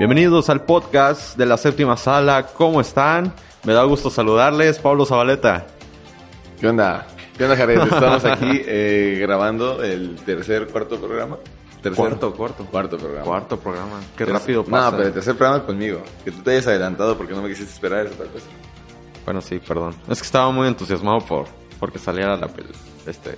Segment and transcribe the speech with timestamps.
[0.00, 2.46] Bienvenidos al podcast de la séptima sala.
[2.54, 3.34] ¿Cómo están?
[3.64, 4.78] Me da gusto saludarles.
[4.78, 5.66] Pablo Zabaleta.
[6.58, 7.06] ¿Qué onda?
[7.36, 7.82] ¿Qué onda, Jared?
[7.82, 11.36] Estamos aquí eh, grabando el tercer, cuarto programa.
[11.82, 12.02] ¿Tercer?
[12.02, 12.64] Cuarto, cuarto.
[12.64, 13.24] Cuarto programa.
[13.26, 14.00] Cuarto programa.
[14.16, 14.90] Qué rápido pasa.
[14.90, 16.00] No, pero el tercer programa conmigo.
[16.24, 18.46] Que tú te hayas adelantado porque no me quisiste esperar esa otra cosa.
[19.26, 19.94] Bueno, sí, perdón.
[20.08, 21.44] Es que estaba muy entusiasmado por
[21.78, 22.48] porque saliera la,
[23.06, 23.36] este,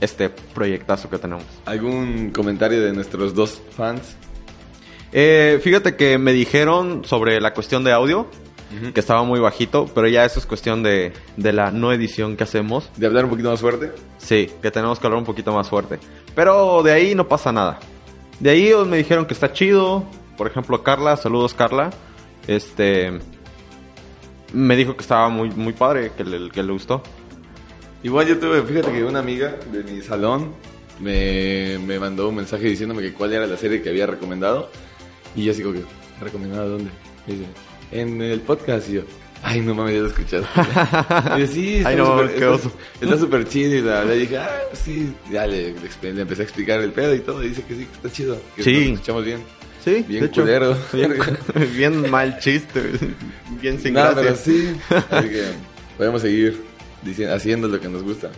[0.00, 1.44] este proyectazo que tenemos.
[1.66, 4.16] ¿Algún comentario de nuestros dos fans?
[5.12, 8.28] Eh, fíjate que me dijeron sobre la cuestión de audio,
[8.94, 12.44] que estaba muy bajito, pero ya eso es cuestión de, de la no edición que
[12.44, 12.88] hacemos.
[12.96, 13.90] ¿De hablar un poquito más fuerte?
[14.18, 15.98] Sí, que tenemos que hablar un poquito más fuerte.
[16.36, 17.80] Pero de ahí no pasa nada.
[18.38, 20.04] De ahí me dijeron que está chido.
[20.36, 21.90] Por ejemplo, Carla, saludos Carla.
[22.46, 23.18] Este
[24.52, 27.02] me dijo que estaba muy muy padre, que le, que le gustó.
[28.02, 30.54] Igual yo tuve, fíjate que una amiga de mi salón
[31.00, 34.70] me, me mandó un mensaje diciéndome que cuál era la serie que había recomendado.
[35.36, 35.82] Y yo que,
[36.20, 36.90] ¿recomendado dónde?
[37.26, 37.44] Y dice,
[37.92, 38.88] en el podcast.
[38.90, 39.02] Y yo,
[39.42, 40.44] ay, no mames, ya lo he escuchado.
[41.36, 42.72] y yo, sí, está Ay, no, súper- qué oso.
[43.00, 43.74] Está súper chido.
[43.76, 45.12] Y la, le dije, ah, sí.
[45.30, 47.42] Ya le, le empecé a explicar el pedo y todo.
[47.44, 48.40] Y dice que sí, que está chido.
[48.56, 48.72] Que Sí.
[48.72, 49.40] nos escuchamos bien.
[49.84, 50.76] Sí, Bien hecho, culero.
[50.92, 51.14] Bien,
[51.74, 52.82] bien mal chiste,
[53.62, 54.22] bien sin No, gracia.
[54.22, 54.76] pero sí.
[55.10, 55.44] Así que
[55.96, 56.60] podemos seguir
[57.02, 58.30] diciendo, haciendo lo que nos gusta.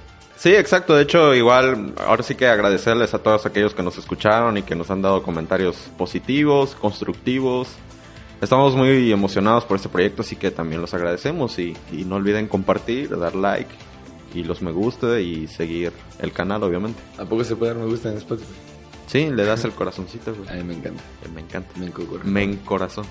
[0.43, 0.97] Sí, exacto.
[0.97, 4.75] De hecho, igual, ahora sí que agradecerles a todos aquellos que nos escucharon y que
[4.75, 7.69] nos han dado comentarios positivos, constructivos.
[8.41, 12.49] Estamos muy emocionados por este proyecto, así que también los agradecemos y, y no olviden
[12.49, 13.71] compartir, dar like
[14.35, 17.01] y los me gusta y seguir el canal, obviamente.
[17.19, 18.51] ¿A poco se puede dar me gusta en Spotify?
[19.07, 20.49] Sí, le das el corazoncito, güey.
[20.51, 21.05] A mí me encanta.
[21.33, 21.71] Me encanta.
[21.79, 22.25] Me encocora.
[22.25, 23.05] Me corazón.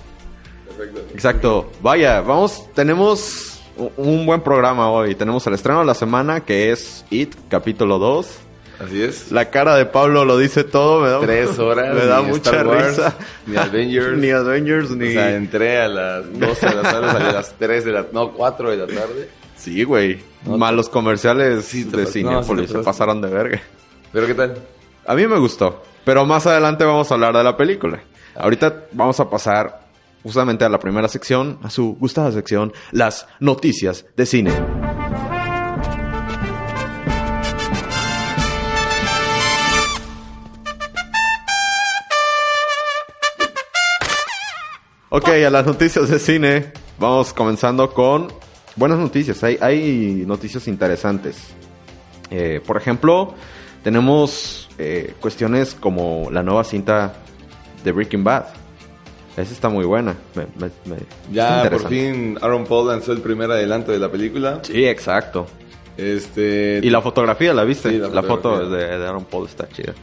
[0.66, 1.00] Perfecto.
[1.14, 1.72] Exacto.
[1.80, 3.51] Vaya, vamos, tenemos
[3.96, 5.14] un buen programa hoy.
[5.14, 8.38] Tenemos el estreno de la semana que es It, capítulo 2.
[8.84, 9.30] Así es.
[9.30, 11.94] La cara de Pablo lo dice todo, me da, Tres horas.
[11.94, 13.14] me da mucha Star Wars, risa.
[13.46, 14.16] Ni Avengers.
[14.18, 15.08] ni Avengers, ni...
[15.08, 18.06] O sea, entré a las 12 de la tarde, salí a las 3 de la...
[18.12, 19.28] No, 4 de la tarde.
[19.56, 20.20] Sí, güey.
[20.44, 22.06] No, Malos comerciales Sí, de pas- no,
[22.42, 23.60] Cinepolis sí se pasaron de verga.
[24.12, 24.56] ¿Pero qué tal?
[25.06, 28.00] A mí me gustó, pero más adelante vamos a hablar de la película.
[28.34, 29.80] Ahorita vamos a pasar
[30.22, 34.52] justamente a la primera sección, a su gustada sección, las noticias de cine.
[45.14, 46.72] Ok, a las noticias de cine.
[46.98, 48.28] Vamos comenzando con
[48.76, 49.44] buenas noticias.
[49.44, 51.36] Hay, hay noticias interesantes.
[52.30, 53.34] Eh, por ejemplo,
[53.82, 57.14] tenemos eh, cuestiones como la nueva cinta
[57.84, 58.61] de Breaking Bad.
[59.36, 60.16] Esa está muy buena.
[60.34, 64.10] Me- me- me- está Ya por fin Aaron Paul lanzó el primer adelanto de la
[64.10, 64.60] película.
[64.62, 65.46] Sí, exacto.
[65.96, 66.80] Este...
[66.82, 67.90] Y la fotografía, ¿la viste?
[67.90, 69.94] Sí, la la, foto de, de Aaron Paul está chida.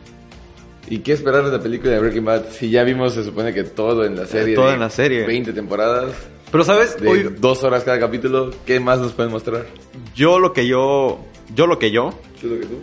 [0.88, 2.46] ¿Y qué esperar de la película de Breaking Bad?
[2.52, 4.56] Si ya vimos, se supone que todo en la serie.
[4.56, 5.26] todo de en la serie.
[5.26, 6.12] 20 temporadas.
[6.52, 7.00] Pero, ¿sabes?
[7.00, 8.50] De Hoy, dos horas cada capítulo.
[8.66, 9.68] ¿Qué más nos pueden mostrar?
[10.16, 11.20] yo lo que yo...
[11.56, 12.14] Yo lo que yo...
[12.40, 12.80] ¿Qué es lo que tú?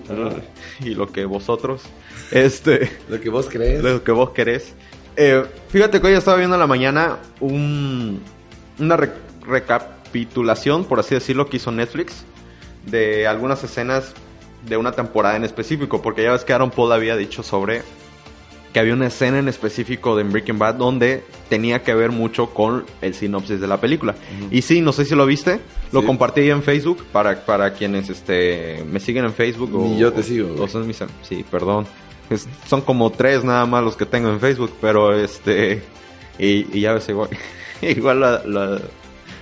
[0.87, 1.83] Y lo que vosotros...
[2.31, 2.91] Este...
[3.09, 3.83] Lo que vos crees.
[3.83, 4.75] lo que vos querés.
[5.17, 8.21] Eh, fíjate que hoy estaba viendo en la mañana un,
[8.79, 9.13] una re-
[9.47, 12.25] recapitulación, por así decirlo, que hizo Netflix
[12.87, 14.13] de algunas escenas
[14.69, 17.83] de una temporada en específico, porque ya ves que Aaron Paul había dicho sobre
[18.73, 22.85] que había una escena en específico de Breaking Bad donde tenía que ver mucho con
[23.01, 24.15] el sinopsis de la película.
[24.51, 25.61] Y sí, no sé si lo viste,
[25.93, 26.07] lo Sí.
[26.07, 29.71] compartí en Facebook para, para quienes este, me siguen en Facebook.
[29.73, 31.87] Ni yo te sigo, o son mis sí, perdón.
[32.31, 35.83] Es- son como tres nada más los que tengo en Facebook, pero este...
[36.39, 37.31] Y, y ya ves, igual,
[37.83, 38.77] igual la, la-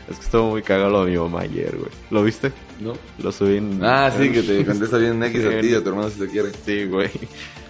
[0.08, 1.90] Es que estuvo muy cagado lo de mi mamá ayer, güey.
[2.10, 2.52] ¿Lo viste?
[2.80, 2.92] ¿No?
[3.18, 3.82] Lo subí en...
[3.82, 6.10] Ah, sí, en- que te contesta bien un X a ti y a tu hermano
[6.10, 6.50] si te quiere.
[6.64, 7.10] Sí, güey.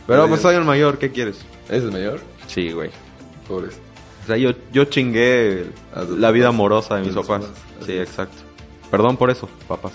[0.06, 1.38] Pero pues soy el mayor, ¿qué quieres?
[1.68, 2.20] ¿Ese es mayor?
[2.46, 2.90] Sí, güey.
[3.48, 3.78] Pobres.
[4.24, 5.66] O sea, yo, yo chingué
[6.18, 7.44] la vida amorosa de mis papás.
[7.86, 8.36] Sí, exacto.
[8.90, 9.92] Perdón por eso, papás.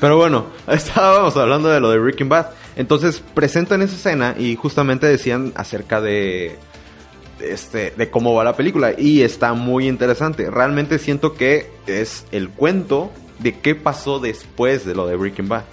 [0.00, 2.46] Pero bueno, estábamos hablando de lo de Breaking Bad.
[2.78, 6.56] Entonces presentan esa escena y justamente decían acerca de,
[7.40, 8.94] este, de cómo va la película.
[8.96, 10.48] Y está muy interesante.
[10.48, 13.10] Realmente siento que es el cuento
[13.40, 15.64] de qué pasó después de lo de Breaking Bad.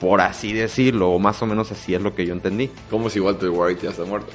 [0.00, 2.68] Por así decirlo, o más o menos así es lo que yo entendí.
[2.90, 4.32] Como si Walter White ya está muerto.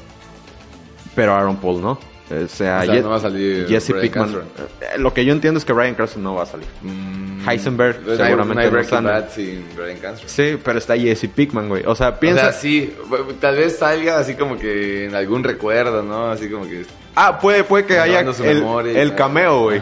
[1.15, 2.00] Pero Aaron Paul no.
[2.25, 4.33] O sea, O sea, Ye- no va a salir Jesse Pickman.
[4.33, 6.68] Eh, Lo que yo entiendo es que Ryan Cranston no va a salir.
[6.81, 9.10] Mm, Heisenberg, pues no hay- seguramente No no.
[9.10, 9.63] Bad sin
[10.01, 10.30] Cranston.
[10.30, 11.83] Sí, pero está Jesse Pickman, güey.
[11.86, 12.42] O sea, O piensa.
[12.42, 12.95] sea, sí,
[13.39, 16.31] tal vez salga así como que en algún recuerdo, ¿no?
[16.31, 16.83] Así como que...
[17.13, 19.81] Ah, puede, puede que haya el, memoria cameo, güey.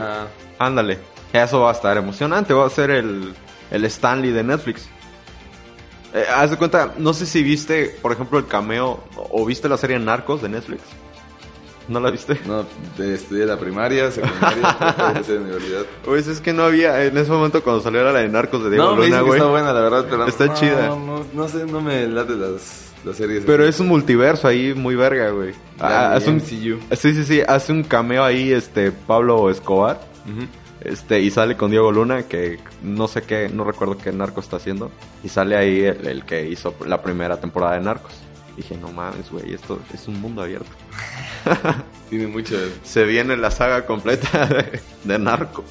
[0.59, 0.99] Ándale.
[1.31, 2.53] Eso va a estar emocionante.
[2.53, 3.33] Va a ser el,
[3.71, 4.87] el Stanley de Netflix.
[6.13, 9.67] Eh, haz de cuenta, no sé si viste, por ejemplo, el cameo o, o viste
[9.67, 10.81] la serie Narcos de Netflix.
[11.87, 12.39] ¿No la viste?
[12.45, 12.65] No,
[13.03, 15.85] estudié la primaria, secundaria, de universidad.
[16.05, 18.69] Pues es que no había, en ese momento cuando salió era la de Narcos de
[18.69, 19.39] Diego No, me Luna, güey.
[19.39, 20.87] está buena, la verdad, pero Está no, chida.
[20.87, 23.43] No, no sé, no me late las, las series.
[23.45, 25.53] Pero es un multiverso ahí muy verga, güey.
[25.79, 26.79] Ah, hace un, MCU.
[26.95, 29.99] sí, sí, sí, hace un cameo ahí, este, Pablo Escobar.
[30.79, 34.57] Este, y sale con Diego Luna, que no sé qué, no recuerdo qué narco está
[34.57, 34.91] haciendo.
[35.23, 38.13] Y sale ahí el, el que hizo la primera temporada de Narcos.
[38.57, 40.69] Dije, no mames, güey, esto es un mundo abierto.
[42.09, 42.55] Tiene mucho.
[42.83, 45.65] Se viene la saga completa de, de Narcos.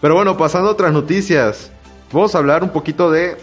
[0.00, 1.70] Pero bueno, pasando a otras noticias.
[2.12, 3.36] Vamos a hablar un poquito de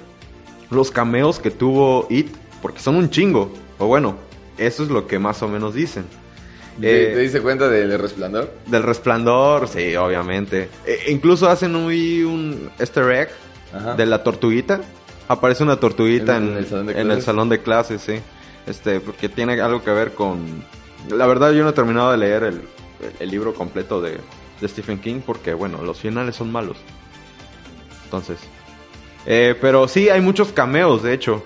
[0.70, 3.52] los cameos que tuvo It, porque son un chingo.
[3.80, 4.18] O bueno,
[4.58, 6.06] eso es lo que más o menos dicen.
[6.80, 8.54] ¿Te, Eh, te diste cuenta del resplandor?
[8.68, 10.70] Del resplandor, sí, obviamente.
[10.86, 13.30] E- incluso hacen un, un easter egg
[13.74, 13.96] Ajá.
[13.96, 14.82] de la tortuguita.
[15.28, 18.20] Aparece una tortuguita ¿En- el salón de en el salón de clases, sí.
[18.68, 20.64] Este, porque tiene algo que ver con...
[21.10, 22.62] La verdad yo no he terminado de leer el,
[23.20, 24.18] el libro completo de,
[24.62, 26.78] de Stephen King porque, bueno, los finales son malos.
[28.06, 28.38] Entonces...
[29.26, 31.46] eh, pero sí, hay muchos cameos, de hecho.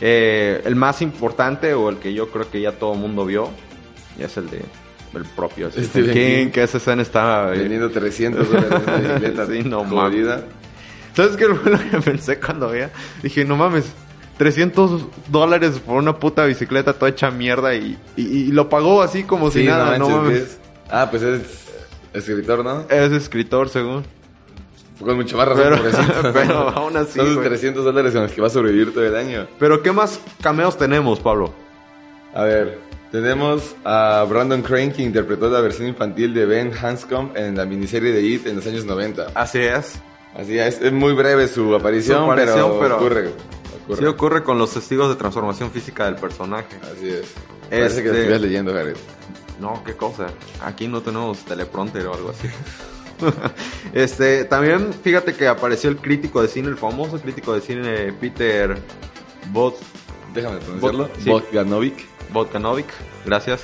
[0.00, 3.50] Eh, el más importante o el que yo creo que ya todo el mundo vio
[4.18, 4.62] es el de
[5.12, 6.50] el propio Stephen Stephen King, King.
[6.52, 7.52] que esa escena está...
[7.54, 9.46] eh, Vendiendo 300 dólares bicicleta.
[9.46, 10.26] Sí, no mames.
[11.14, 12.90] ¿Sabes qué fue lo que pensé cuando veía?
[13.22, 13.92] Dije, no mames,
[14.40, 19.24] 300 dólares por una puta bicicleta toda hecha mierda y, y, y lo pagó así
[19.24, 20.24] como si Sí, nada, no.
[20.88, 21.42] Ah, pues es
[22.14, 22.86] escritor, ¿no?
[22.88, 24.02] Es escritor, según.
[24.98, 27.48] Con mucho más razón, Pero- pero aún así, Son los güey.
[27.50, 29.46] 300 dólares con los que va a sobrevivir todo el año.
[29.58, 31.52] Pero ¿qué más cameos tenemos, Pablo?
[32.34, 32.78] A ver,
[33.12, 38.10] tenemos a Brandon Crane que interpretó la versión infantil de Ben Hanscom en la miniserie
[38.10, 39.32] de It en los años 90.
[39.34, 40.00] Así es.
[40.34, 43.30] Así es, es muy breve su aparición, Su aparición, pero, pero- ocurre.
[43.92, 44.06] Ocurre.
[44.06, 46.76] Sí ocurre con los testigos de transformación física del personaje.
[46.82, 47.26] Así es.
[47.68, 48.96] Parece Este- que lo estuvieras leyendo, Jared.
[49.60, 50.28] No, qué cosa.
[50.62, 52.48] Aquí no tenemos teleprompter o algo así.
[53.92, 58.78] este, también fíjate que apareció el crítico de cine, el famoso crítico de cine Peter
[59.52, 59.76] Bot
[60.34, 61.08] Déjame pronunciarlo.
[61.08, 61.28] Bot- sí.
[61.30, 62.86] Bogdanovic, Botanovic.
[63.26, 63.62] Gracias.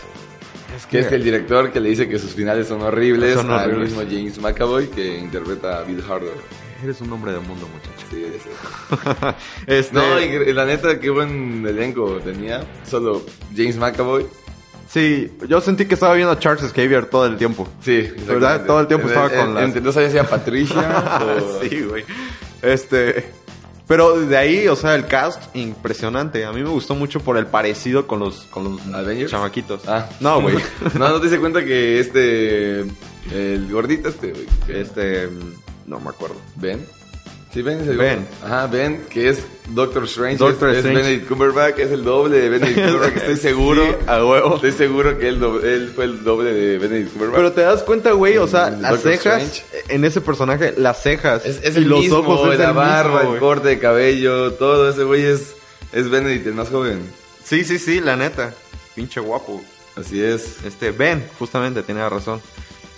[0.90, 3.92] que es el director que le dice que sus finales son horribles Son al horribles.
[3.96, 6.34] mismo James McAvoy que interpreta a Bill Harder.
[6.82, 8.06] Eres un hombre de mundo, muchacho.
[8.10, 9.34] Sí, sé.
[9.78, 12.64] este, No, y la neta, qué buen elenco tenía.
[12.88, 13.22] Solo
[13.56, 14.26] James McAvoy.
[14.88, 17.66] Sí, yo sentí que estaba viendo a Charles Xavier todo el tiempo.
[17.82, 18.64] Sí, ¿Verdad?
[18.66, 21.60] Todo el tiempo estaba con En- las- no sabía si era Patricia o...
[21.62, 22.04] sí, güey.
[22.62, 23.30] Este.
[23.88, 26.44] Pero de ahí, o sea, el cast impresionante.
[26.44, 29.30] A mí me gustó mucho por el parecido con los, con los ¿Avengers?
[29.30, 29.82] chamaquitos.
[29.88, 30.08] Ah.
[30.20, 30.56] No, güey.
[30.98, 32.80] no, no te diste cuenta que este...
[33.32, 34.46] El gordito este, güey.
[34.68, 35.28] este.
[35.86, 36.36] Mm, No me acuerdo.
[36.56, 36.84] ¿Ben?
[37.52, 38.28] Sí, Ben es el Ben.
[38.44, 39.38] Ajá, Ben, que es
[39.70, 40.36] Doctor Strange.
[40.36, 41.02] Doctor es, es Strange.
[41.02, 43.16] Benedict Cumberbatch, es el doble de Benedict Cumberbatch.
[43.16, 43.82] Estoy seguro.
[43.86, 44.54] Sí, a huevo.
[44.56, 47.36] Estoy seguro que él, fue el doble de Benedict Cumberbatch.
[47.36, 49.94] Pero te das cuenta, güey, o sea, Mm, las Doctor cejas Strange.
[49.94, 52.74] en ese personaje, las cejas Es, es y el los mismo, ojos es la el
[52.74, 55.54] barba, mismo, el corte de cabello, todo ese güey es,
[55.92, 57.10] es Benedict, el más joven.
[57.42, 58.52] Sí, sí, sí, la neta.
[58.94, 59.62] Pinche guapo.
[59.96, 60.62] Así es.
[60.66, 62.42] Este, Ben, justamente, tenía razón.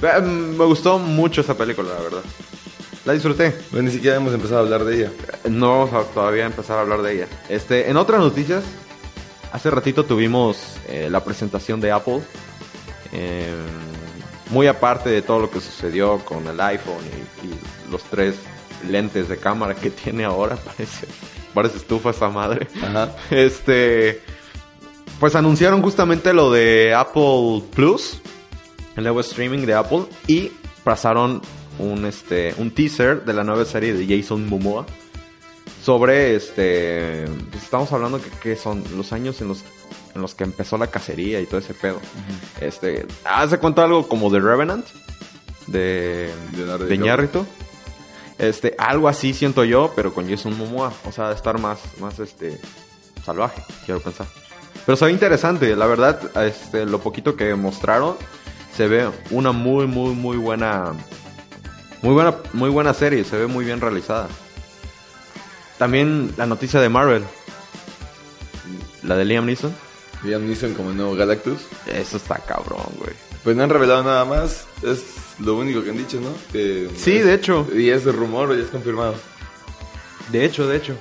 [0.02, 2.22] Eh, Me gustó mucho esa película, la verdad.
[3.08, 3.56] La disfruté.
[3.70, 5.12] Bueno, ni siquiera hemos empezado a hablar de ella.
[5.48, 7.26] No vamos a todavía empezar a hablar de ella.
[7.48, 8.62] Este, en otras noticias,
[9.50, 12.20] hace ratito tuvimos eh, la presentación de Apple.
[13.14, 13.50] Eh,
[14.50, 17.02] muy aparte de todo lo que sucedió con el iPhone
[17.42, 18.34] y, y los tres
[18.86, 21.06] lentes de cámara que tiene ahora, parece,
[21.54, 22.68] parece estufa esa madre.
[22.82, 23.16] Ajá.
[23.30, 24.20] Este,
[25.18, 28.20] pues anunciaron justamente lo de Apple Plus,
[28.96, 30.52] el nuevo streaming de Apple, y
[30.84, 31.40] pasaron
[31.78, 34.86] un, este, un teaser de la nueva serie de Jason Momoa
[35.82, 39.64] sobre, este, pues estamos hablando que, que son los años en los,
[40.14, 42.00] en los que empezó la cacería y todo ese pedo.
[42.60, 44.86] Este, hace cuenta algo como The Revenant
[45.66, 46.94] de, de DiCaprio.
[46.94, 47.46] Iñárritu.
[48.38, 50.92] Este, algo así siento yo, pero con Jason Momoa.
[51.04, 52.60] O sea, de estar más, más, este,
[53.24, 54.26] salvaje, quiero pensar.
[54.86, 58.16] Pero se ve interesante, la verdad, este, lo poquito que mostraron,
[58.74, 60.94] se ve una muy, muy, muy buena,
[62.02, 64.28] muy buena, muy buena serie, se ve muy bien realizada.
[65.78, 67.24] También la noticia de Marvel,
[69.02, 69.74] la de Liam Neeson,
[70.24, 71.60] Liam Neeson como el nuevo Galactus.
[71.86, 73.12] eso está cabrón, güey.
[73.44, 74.66] Pues no han revelado nada más.
[74.82, 75.04] Es
[75.38, 76.30] lo único que han dicho, ¿no?
[76.52, 79.14] Que Sí, de hecho, Y es rumor o ya es confirmado.
[80.32, 80.96] de hecho, de hecho.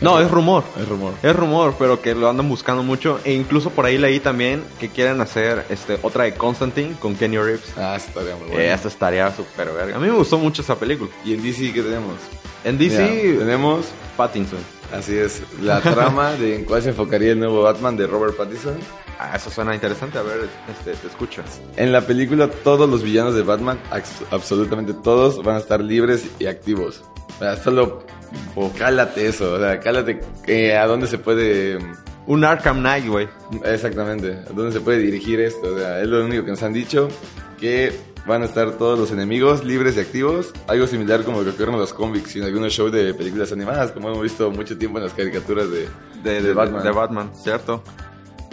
[0.00, 0.64] No, es rumor.
[0.78, 1.14] Es rumor.
[1.22, 3.20] Es rumor, pero que lo andan buscando mucho.
[3.24, 7.38] E incluso por ahí leí también que quieren hacer este, otra de Constantine con Kenny
[7.38, 7.72] Reeves.
[7.76, 8.60] Ah, estaría muy bueno.
[8.62, 9.96] Esa estaría súper verga.
[9.96, 11.10] A mí me gustó mucho esa película.
[11.24, 12.16] ¿Y en DC qué tenemos?
[12.64, 13.86] En DC, Mira, tenemos,
[14.16, 14.58] Pattinson.
[14.92, 18.78] así es, la trama de en cuál se enfocaría el nuevo Batman de Robert Pattinson.
[19.18, 20.18] Ah, eso suena interesante.
[20.18, 21.42] A ver, este, te escucho.
[21.76, 23.78] En la película todos los villanos de Batman,
[24.30, 27.02] absolutamente todos, van a estar libres y activos.
[27.36, 28.02] O sea, solo
[28.76, 31.78] cálate eso, o sea, cálate eh, a dónde se puede...
[32.26, 33.28] Un Arkham Knight, güey.
[33.64, 35.74] Exactamente, a dónde se puede dirigir esto.
[35.74, 37.08] O sea, es lo único que nos han dicho,
[37.60, 37.92] que
[38.26, 40.52] van a estar todos los enemigos libres y activos.
[40.66, 43.52] Algo similar como lo que ocurre en los cómics y en algunos shows de películas
[43.52, 45.86] animadas, como hemos visto mucho tiempo en las caricaturas de,
[46.22, 46.82] De, de Batman.
[46.82, 47.82] de Batman, ¿cierto?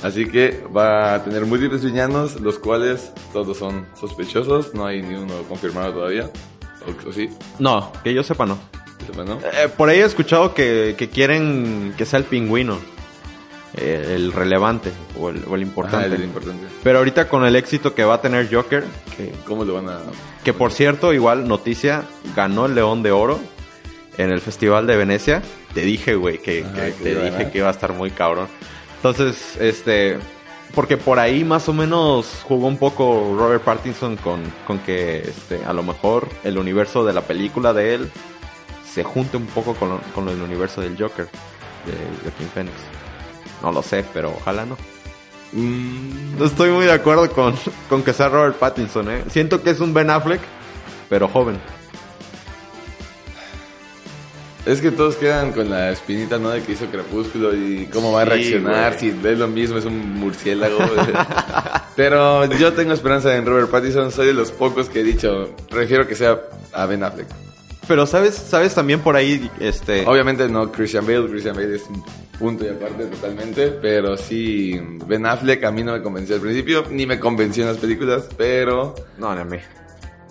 [0.03, 5.15] Así que va a tener múltiples villanos, los cuales todos son sospechosos, no hay ni
[5.15, 6.29] uno confirmado todavía.
[7.05, 8.57] O, o sí, No, que yo sepa no.
[9.01, 9.39] Que sepa, ¿no?
[9.39, 12.77] Eh, por ahí he escuchado que, que quieren que sea el pingüino.
[13.77, 16.07] eh, el relevante o el, o el importante.
[16.07, 16.65] Ajá, el importante.
[16.83, 18.83] Pero ahorita con el éxito que va a tener Joker,
[19.15, 19.99] que, ¿Cómo lo van a...?
[20.43, 22.03] que por cierto, igual noticia,
[22.35, 23.39] ganó el León de Oro
[24.17, 25.41] en el Festival de Venecia.
[25.73, 28.47] Te dije, güey, que, Ajá, que que te dije que iba a estar muy cabrón.
[28.97, 30.17] Entonces, este,
[30.75, 35.63] porque por ahí más o menos jugó un poco Robert Pattinson con, con que, este,
[35.65, 38.11] a lo mejor el universo de la película de él
[38.93, 41.93] se junte un poco con, lo- con el universo del Joker de
[42.23, 42.75] Joaquin Phoenix.
[43.63, 44.77] No lo sé, pero ojalá no.
[45.53, 47.55] Mm, No estoy muy de acuerdo con,
[47.89, 49.23] con que sea Robert Pattinson, ¿eh?
[49.29, 50.41] Siento que es un Ben Affleck,
[51.09, 51.57] pero joven.
[54.65, 56.49] es que todos quedan con la espinita, ¿no?
[56.51, 60.19] De que hizo Crepúsculo y cómo va a reaccionar, si ve lo mismo, es un
[60.19, 60.77] murciélago.
[61.95, 66.07] Pero yo tengo esperanza en Robert Pattinson, soy de los pocos que he dicho, prefiero
[66.07, 66.39] que sea
[66.73, 67.27] a Ben Affleck.
[67.91, 70.05] Pero sabes, sabes también por ahí, este...
[70.07, 72.01] Obviamente no Christian Bale, Christian Bale es un
[72.39, 76.85] punto y aparte totalmente, pero sí Ben Affleck a mí no me convenció al principio,
[76.89, 79.57] ni me convenció en las películas, pero No, no, a mí.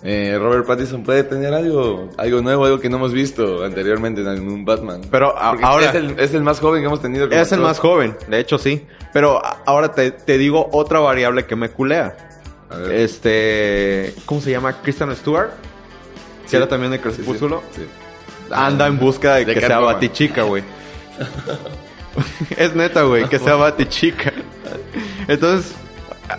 [0.01, 4.47] eh, Robert Pattinson puede tener algo, algo nuevo, algo que no hemos visto anteriormente en
[4.47, 5.01] un Batman.
[5.11, 7.29] Pero a- ahora- es el, es el más joven que hemos tenido.
[7.29, 8.87] Es el más joven, de hecho sí.
[9.13, 12.17] Pero a- ahora te, te digo otra variable que me culea.
[12.71, 12.91] A ver.
[12.93, 14.15] Este...
[14.25, 14.81] ¿Cómo se llama?
[14.81, 15.51] Kristen Stewart.
[16.51, 17.63] Que era también de Crepúsculo.
[18.51, 19.79] Anda en busca de, De que sea.
[19.79, 20.63] Batichica, güey.
[22.57, 24.33] es neta, güey, que sea Batichica.
[25.27, 25.73] Entonces,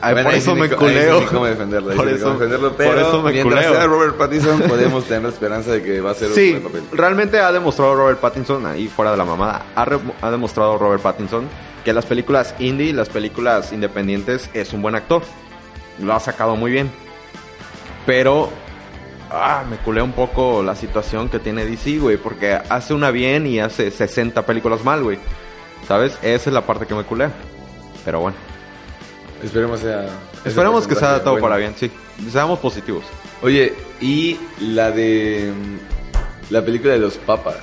[0.01, 1.19] ay, Bueno, por eso sí me culeo.
[1.19, 3.75] sí ni cómo defenderlo, ahí Por sí eso- cómo defenderlo, por eso me mientras culeo.
[3.79, 6.63] sea Robert Pattinson podemos tener la esperanza de que va a ser un Sí, buen
[6.65, 6.83] papel.
[6.93, 11.03] realmente ha demostrado Robert Pattinson, ahí fuera de la mamada, ha, re- ha demostrado Robert
[11.03, 11.47] Pattinson
[11.85, 15.23] que las películas indie, las películas independientes, es un buen actor.
[16.01, 16.91] Lo ha sacado muy bien.
[18.07, 18.51] Pero
[19.33, 23.47] ah, me culea un poco la situación que tiene DC, güey, porque hace una bien
[23.47, 25.19] y hace 60 películas mal, güey.
[25.89, 26.19] ¿Sabes?
[26.23, 27.33] Esa es la parte que me culea.
[28.05, 28.37] Pero bueno,
[29.43, 30.07] Esperemos sea.
[30.45, 31.47] esperemos que sea todo bueno.
[31.47, 31.91] para bien, sí.
[32.31, 33.05] Seamos positivos.
[33.43, 35.53] Oye, y la de.
[36.51, 37.57] La película de los papas.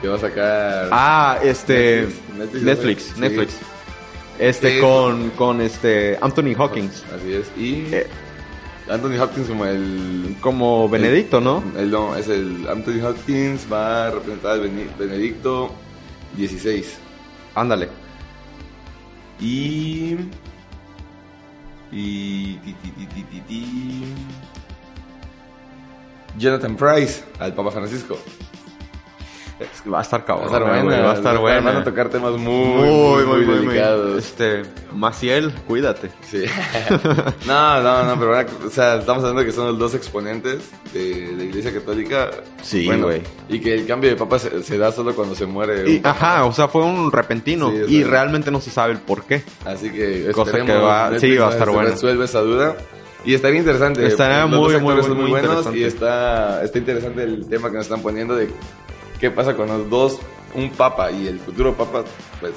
[0.00, 0.88] Que va a sacar.
[0.90, 2.08] Ah, este.
[2.36, 3.52] Netflix, Netflix, Netflix, Netflix.
[3.52, 3.64] sí.
[4.38, 6.18] Este, con, con este.
[6.20, 7.04] Anthony Hawkins.
[7.14, 7.50] Así es.
[7.56, 7.94] Y.
[7.94, 8.06] Eh,
[8.90, 10.36] Anthony Hopkins como el.
[10.40, 11.62] como Benedicto, ¿no?
[11.76, 12.68] El, no, es el.
[12.68, 15.70] Anthony Hopkins va a representar al Benedicto
[16.36, 16.98] 16.
[17.54, 17.88] Ándale.
[19.40, 20.16] Y.
[21.92, 22.56] Y.
[22.56, 24.04] ti, ti, ti.
[26.38, 28.18] Jonathan Price al Papa Francisco.
[29.60, 30.46] Es que Va a estar Va a cabrón.
[30.46, 31.02] estar güey, buena.
[31.02, 31.60] Va a estar buena.
[31.60, 33.66] Van a tocar temas muy, muy, muy, muy, muy.
[33.66, 34.18] delicados.
[34.18, 34.62] Este.
[34.92, 36.10] Maciel, cuídate.
[36.28, 36.44] Sí.
[37.46, 40.70] no, no, no, pero bueno, o sea, estamos hablando de que son los dos exponentes
[40.92, 42.30] de la Iglesia Católica.
[42.62, 43.22] Sí, Bueno, güey.
[43.48, 45.90] Y que el cambio de papa se, se da solo cuando se muere.
[45.90, 47.70] Y, ajá, o sea, fue un repentino.
[47.70, 49.42] Sí, y realmente no se sabe el por qué.
[49.64, 51.90] Así que Cosa que va- sí, va a estar bueno.
[51.90, 52.76] resuelve esa duda.
[53.24, 54.06] Y estaría interesante.
[54.06, 55.78] Estaría Los muy, muy, muy, muy buenos interesante.
[55.78, 58.48] y está, está interesante el tema que nos están poniendo de
[59.20, 60.18] qué pasa con los dos,
[60.54, 62.04] un papa y el futuro papa,
[62.40, 62.52] pues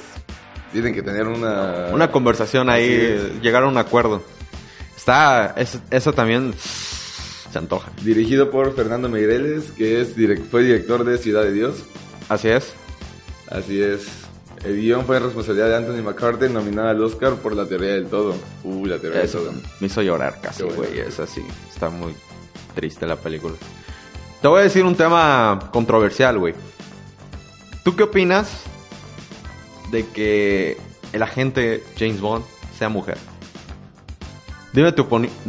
[0.72, 1.90] tienen que tener una...
[1.94, 4.24] Una conversación ahí, llegar a un acuerdo.
[4.98, 5.54] Está.
[5.58, 6.54] es- eso también.
[6.58, 7.92] Se antoja.
[8.02, 10.16] Dirigido por Fernando Meireles, que es
[10.50, 11.84] fue director de Ciudad de Dios.
[12.30, 12.74] Así es.
[13.50, 14.08] Así es.
[14.64, 18.34] El guion fue responsabilidad de Anthony McCarthy, nominada al Oscar por La Teoría del Todo.
[18.64, 19.62] Uh, La Teoría Eso del Todo.
[19.82, 20.78] me hizo llorar casi, bueno.
[20.78, 21.00] güey.
[21.02, 21.44] Es así.
[21.72, 22.14] Está muy
[22.74, 23.54] triste la película.
[24.44, 26.54] Te voy a decir un tema controversial, güey.
[27.84, 28.64] ¿Tú qué opinas
[29.90, 30.78] de que
[31.14, 32.44] el agente James Bond
[32.78, 33.18] sea mujer?
[34.74, 35.06] Dime tu,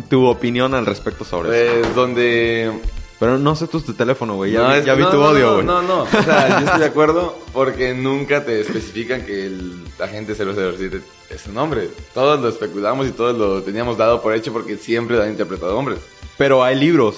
[0.08, 1.80] tu opinión al respecto sobre eso.
[1.80, 2.72] Pues donde
[3.18, 4.52] Pero no sé tu, tu teléfono, güey.
[4.52, 5.66] Ya, No, vi, es- ya vi no, tu no, odio, güey.
[5.66, 10.36] No, no, O sea, yo estoy de acuerdo porque nunca te especifican que el agente
[10.36, 11.90] 007 es un hombre.
[12.14, 15.76] Todos lo especulamos y todos lo teníamos dado por hecho porque siempre lo han interpretado
[15.76, 15.98] hombres.
[16.38, 17.16] Pero hay libros.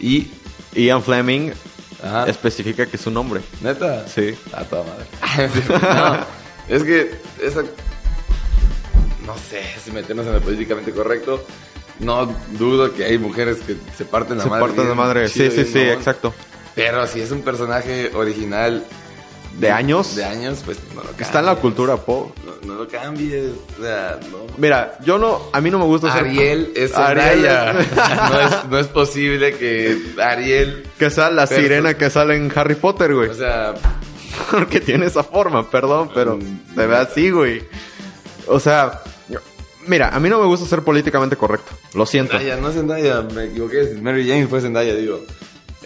[0.00, 0.32] Y.
[0.76, 1.50] Ian Fleming
[2.02, 2.26] Ajá.
[2.28, 3.40] especifica que es un hombre.
[3.60, 4.06] ¿Neta?
[4.06, 4.34] Sí.
[4.52, 5.50] A toda madre.
[6.68, 7.62] No, es que esa.
[9.24, 11.44] no sé, si meternos en lo políticamente correcto.
[11.98, 12.26] No
[12.58, 14.66] dudo que hay mujeres que se parten la Se madre.
[14.66, 15.28] parten la madre.
[15.28, 15.92] Sí, sí, sí, mamón.
[15.94, 16.34] exacto.
[16.74, 18.84] Pero si es un personaje original
[19.58, 20.14] ¿De años?
[20.16, 21.26] de años, pues no lo cambies.
[21.28, 22.30] Está en la cultura pop.
[22.44, 23.52] No, no lo cambies.
[23.78, 24.38] O sea, no.
[24.58, 26.24] Mira, yo no, a mí no me gusta ser...
[26.24, 27.70] Ariel es Zendaya.
[27.80, 27.96] es-
[28.30, 32.52] no, es, no es posible que Ariel, Que sea la Pero- sirena que sale en
[32.54, 33.30] Harry Potter, güey.
[33.30, 33.74] o sea,
[34.50, 37.62] Porque tiene esa forma, perdón, pero Mm, se ve así, güey.
[38.46, 39.00] O sea,
[39.86, 41.72] mira, a mí no me gusta ser políticamente correcto.
[41.94, 42.36] Lo siento.
[42.36, 43.96] Zendaya, no Zendaya, me equivoqué.
[44.02, 45.20] Mary Jane fue Zendaya, digo.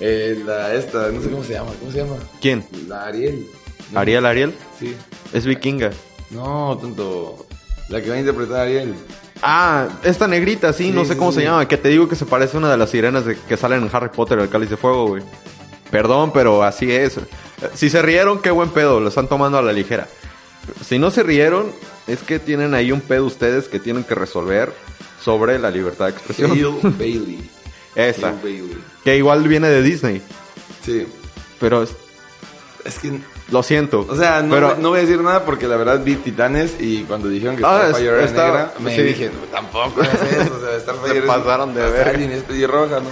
[0.03, 2.17] Eh, la esta, no sé cómo se llama, ¿cómo se llama?
[2.41, 2.65] ¿Quién?
[2.89, 3.47] La Ariel.
[3.93, 4.55] No, Ariel, Ariel.
[4.79, 4.95] Sí.
[5.33, 5.91] Es vikinga.
[6.31, 7.47] No, tonto.
[7.89, 8.95] La que va a interpretar a Ariel.
[9.43, 11.39] Ah, esta negrita, sí, Sí, no sé sí, cómo sí.
[11.39, 11.67] se llama.
[11.67, 13.91] Que te digo que se parece a una de las sirenas de- que salen en
[13.93, 15.23] Harry Potter, el cáliz de fuego, güey.
[15.91, 17.19] Perdón, pero así es.
[17.75, 20.07] Si se rieron, qué buen pedo, lo están tomando a la ligera.
[20.87, 21.73] Si no se rieron,
[22.07, 24.73] es que tienen ahí un pedo ustedes que tienen que resolver
[25.23, 26.53] sobre la libertad de expresión.
[26.53, 27.51] Hale Bailey.
[27.97, 28.29] Esa.
[28.29, 28.79] Hale Bailey.
[29.05, 30.23] Que igual viene de Disney.
[30.85, 31.07] Sí.
[31.59, 31.95] Pero es-
[32.85, 33.19] Es que,
[33.50, 34.06] lo siento.
[34.08, 37.02] o sea, no, pero, no voy a decir nada porque la verdad vi Titanes y
[37.04, 39.02] cuando dijeron que Ah, Starfire era está- negra, me sí.
[39.02, 41.82] dije, tampoco es eso, o sea, Starfire Se pasaron de.
[42.02, 43.08] Alien, es pelirroja, ¿no?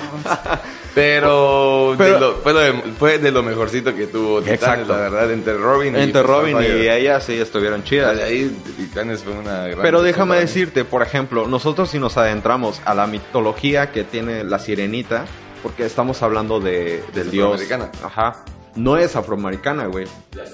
[0.95, 4.93] Pero, Pero- de lo- fue, lo de, fue de lo mejorcito que tuvo Titanes, Exacto.
[4.93, 8.17] la verdad, entre Robin y entre pues, Robin y ella sí estuvieron chidas.
[8.17, 12.81] De ahí Titanes fue una gran Pero déjame decirte, por ejemplo, nosotros si nos adentramos
[12.85, 15.25] a la mitología que tiene la sirenita,
[15.63, 17.47] porque estamos hablando de, del dios.
[17.61, 17.91] afroamericana.
[18.05, 18.37] Ajá.
[18.79, 20.07] No es afroamericana, güey.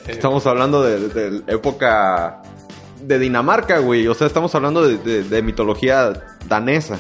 [0.07, 2.43] Estamos hablando de, época
[3.03, 4.09] de Dinamarca, güey.
[4.09, 6.13] O sea, estamos hablando de- de mitología
[6.49, 6.99] danesa.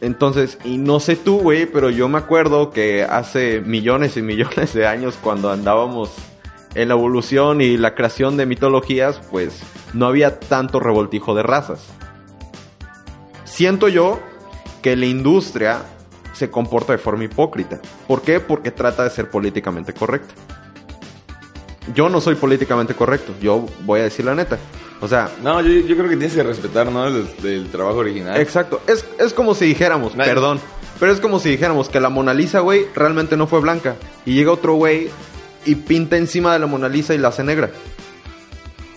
[0.00, 4.74] Entonces, y no sé tú, güey, pero yo me acuerdo que hace millones y millones
[4.74, 6.10] de años cuando andábamos
[6.74, 9.62] en la evolución y la creación de mitologías, pues
[9.94, 11.86] no había tanto revoltijo de razas.
[13.44, 14.18] Siento yo
[14.82, 15.82] que la industria
[16.34, 17.80] se comporta de forma hipócrita.
[18.06, 18.40] ¿Por qué?
[18.40, 20.34] Porque trata de ser políticamente correcta.
[21.94, 24.58] Yo no soy políticamente correcto, yo voy a decir la neta.
[25.00, 27.06] O sea, No, yo, yo creo que tienes que respetar, ¿no?
[27.06, 28.40] El, el trabajo original.
[28.40, 28.80] Exacto.
[28.86, 30.60] Es, es como si dijéramos, Nadie- perdón,
[30.98, 33.96] pero es como si dijéramos que la Mona Lisa, güey, realmente no fue blanca.
[34.24, 35.10] Y llega otro güey
[35.66, 37.70] y pinta encima de la Mona Lisa y la hace negra.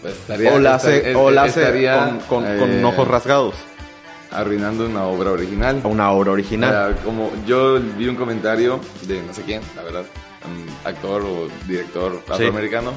[0.01, 3.07] Pues estaría- o la hace, estaría- o la hace estaría, con, con- con eh, ojos
[3.07, 3.55] rasgados.
[4.37, 5.81] Arruinando una obra original.
[5.83, 6.69] Una obra original.
[6.69, 10.05] O sea, como yo vi un comentario de no sé quién, la verdad,
[10.85, 12.93] actor o director afroamericano,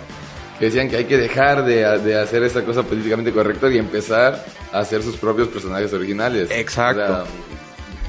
[0.59, 4.44] que decían que hay que dejar de, de hacer esta cosa políticamente correcta y empezar
[4.72, 6.50] a hacer sus propios personajes originales.
[6.50, 7.03] Exacto.
[7.03, 7.24] O sea,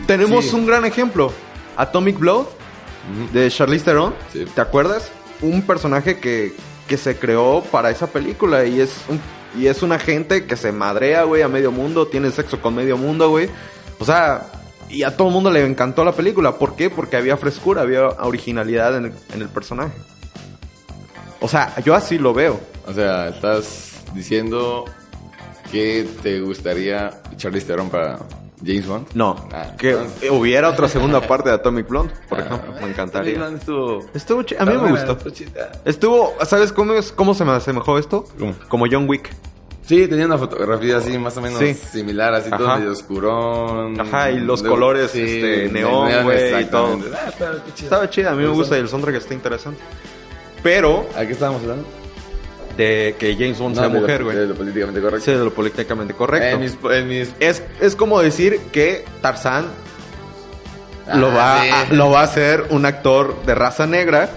[0.08, 0.56] Tenemos sí.
[0.56, 1.32] un gran ejemplo.
[1.78, 2.48] Atomic Blood
[3.32, 4.13] de Charlize Theron.
[4.34, 4.46] Sí.
[4.54, 5.10] ¿Te acuerdas?
[5.41, 6.54] Un personaje que,
[6.88, 9.20] que se creó para esa película y es un,
[9.58, 12.98] y es una gente que se madrea, güey, a medio mundo, tiene sexo con medio
[12.98, 13.50] mundo, güey.
[14.00, 14.48] O sea,
[14.90, 16.58] y a todo el mundo le encantó la película.
[16.58, 16.90] ¿Por qué?
[16.90, 19.94] Porque había frescura, había originalidad en el, personaje.
[21.40, 22.60] O sea, yo así lo veo.
[22.86, 24.86] O sea, estás diciendo
[25.72, 28.20] que te gustaría Charlize Theron para
[28.63, 29.08] James Bond.
[29.13, 32.74] No, Ah, que entonces- hubiera otra segunda parte de Atomic Blonde, por Ah, ejemplo.
[32.82, 33.34] Me encantaría.
[33.39, 35.17] James Bond estuvo- Estuvo chi- a mí me gustó.
[35.86, 38.26] estuvo ¿sabes cómo, es, cómo se me asemejó esto?
[38.39, 38.54] ¿Cómo?
[38.67, 39.30] Como John Wick.
[39.84, 41.74] Sí, tenía una fotografía así más o menos Sí.
[41.74, 44.00] similar, así todo medio oscurón.
[44.00, 46.97] Ajá, y los colores, este, neón, güey, y todo.
[47.13, 47.54] Ah.
[47.78, 49.82] Estaba chida, a mí me Me gusta y el soundtrack está interesante.
[50.63, 51.86] Pero ¿A qué estábamos hablando?
[52.82, 54.48] De que James Bond sea No, de mujer, De güey.
[54.48, 55.26] lo políticamente correcto.
[55.26, 56.48] Sí, de lo políticamente correcto.
[56.48, 59.65] En mis, en mis- Es, es como decir que Tarzán
[61.08, 61.70] Ah, lo, va sí.
[61.70, 64.30] a, lo va a hacer un actor de raza negra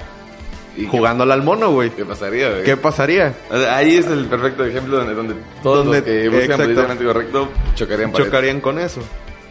[0.77, 1.91] ¿Y jugándole al mono, güey.
[1.91, 2.65] ¿Qué, pasaría, güey?
[2.65, 3.33] ¿Qué pasaría?
[3.71, 8.13] Ahí es el perfecto ejemplo donde, donde todos Donde- los que buscan políticamente correcto chocarían.
[8.13, 9.01] Chocarían con eso.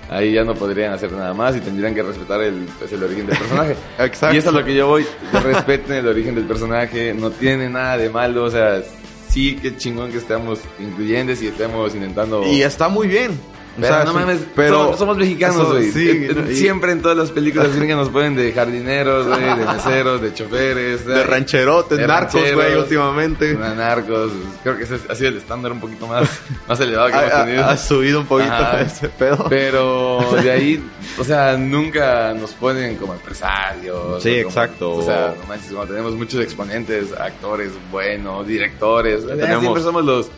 [0.09, 3.25] Ahí ya no podrían hacer nada más y tendrían que respetar el, pues, el origen
[3.25, 3.75] del personaje.
[3.97, 4.35] Exacto.
[4.35, 5.05] Y eso es lo que yo voy.
[5.31, 7.13] Respeten el origen del personaje.
[7.13, 8.43] No tiene nada de malo.
[8.43, 8.81] O sea,
[9.29, 12.45] sí que chingón que estemos incluyentes y estemos intentando...
[12.45, 13.31] Y está muy bien.
[13.75, 15.91] O Pero sea, no mames, pero somos, somos mexicanos, güey.
[15.91, 20.21] sí, y- Siempre en todas las películas que nos ponen de jardineros, güey, de meseros,
[20.21, 21.05] de choferes.
[21.07, 23.55] de rancherotes, de narcos, güey, últimamente.
[23.55, 24.31] de narcos.
[24.61, 26.29] Creo que ese ha sido el estándar un poquito más,
[26.67, 27.63] más elevado que hemos tenido.
[27.65, 28.81] ha- ha subido un poquito Ajá.
[28.85, 29.47] ese pedo.
[29.49, 30.83] Pero de ahí,
[31.17, 34.21] o sea, nunca nos ponen como empresarios.
[34.21, 34.91] Sí, o como- exacto.
[34.97, 39.23] O sea, no manches, como tenemos muchos exponentes, actores buenos, directores.
[39.23, 40.29] o sea, Tenemos- Siempre somos los,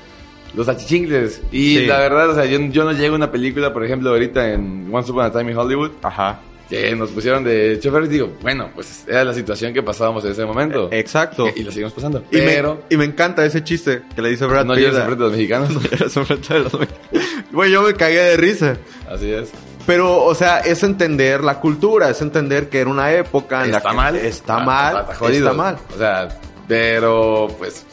[0.56, 1.42] los achichingles.
[1.52, 1.86] Y Sí.
[1.86, 4.90] la verdad, o sea, yo, yo no llego a una película, por ejemplo, ahorita en
[4.92, 5.92] Once Upon a Time in Hollywood.
[6.04, 6.40] Ajá.
[6.70, 10.46] que nos pusieron de choferes, digo, bueno, pues era la situación que pasábamos en ese
[10.46, 10.90] momento.
[10.92, 11.48] Exacto.
[11.56, 12.24] Y lo seguimos pasando.
[12.32, 15.24] Y, Pero me, y me encanta ese chiste que le dice Brad no llores enfrente
[15.24, 15.70] de los mexicanos.
[15.74, 17.46] No llores enfrente de los mexicanos.
[17.52, 18.78] Güey, yo me cagué de risa.
[19.08, 19.52] Así es.
[19.86, 23.78] Pero, o sea, es entender la cultura, es entender que era una época en la
[23.78, 24.16] Está que mal.
[24.16, 24.98] Está mal.
[25.02, 25.50] Está, jodido.
[25.50, 25.78] Está mal.
[25.94, 26.30] O sea,
[26.68, 27.86] pero pues.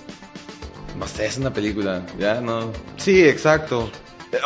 [0.99, 2.03] No sé, es una película.
[2.19, 2.71] Ya no.
[2.97, 3.91] Sí, exacto.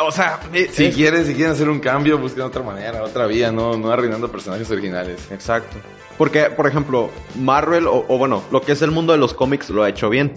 [0.01, 3.25] O sea, eh, Si es- quieren, si quieren hacer un cambio, busquen otra manera, otra
[3.25, 5.19] vía, no, no arruinando personajes originales.
[5.31, 5.77] Exacto.
[6.17, 9.69] Porque, por ejemplo, Marvel, o, o bueno, lo que es el mundo de los cómics
[9.69, 10.33] lo ha hecho bien.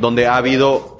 [0.00, 0.96] Donde ha habido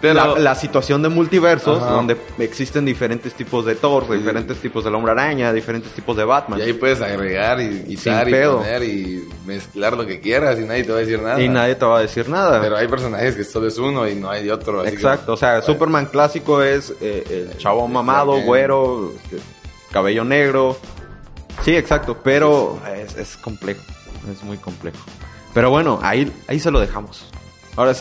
[0.00, 1.90] Pero- la, la situación de multiversos, Ajá.
[1.92, 6.24] donde existen diferentes tipos de Thor, diferentes tipos de la Hombre Araña, diferentes tipos de
[6.24, 6.58] Batman.
[6.58, 10.84] Y ahí puedes agregar y quitar y poner y mezclar lo que quieras y nadie
[10.84, 11.40] te va a decir nada.
[11.42, 12.60] Y nadie te va a decir nada.
[12.60, 14.80] Pero hay personajes que solo es uno y no hay de otro.
[14.80, 15.66] así Exacto, o sea, Bueno.
[15.66, 19.36] Superman clásico es eh, el chavo mamado, güero, este,
[19.92, 20.78] cabello negro.
[21.62, 23.82] Sí, exacto, pero es, es complejo,
[24.32, 24.98] es muy complejo.
[25.52, 27.26] Pero bueno, ahí, ahí se lo dejamos.
[27.76, 27.92] Ahora,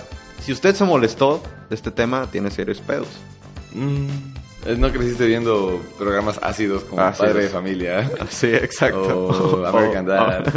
[0.42, 3.08] si usted se molestó de este tema, tiene serios pedos.
[3.74, 4.08] Mm,
[4.78, 8.12] no creciste viendo programas ácidos como Así Padre de Familia.
[8.30, 9.28] Sí, exacto.
[9.28, 10.46] O American Dad.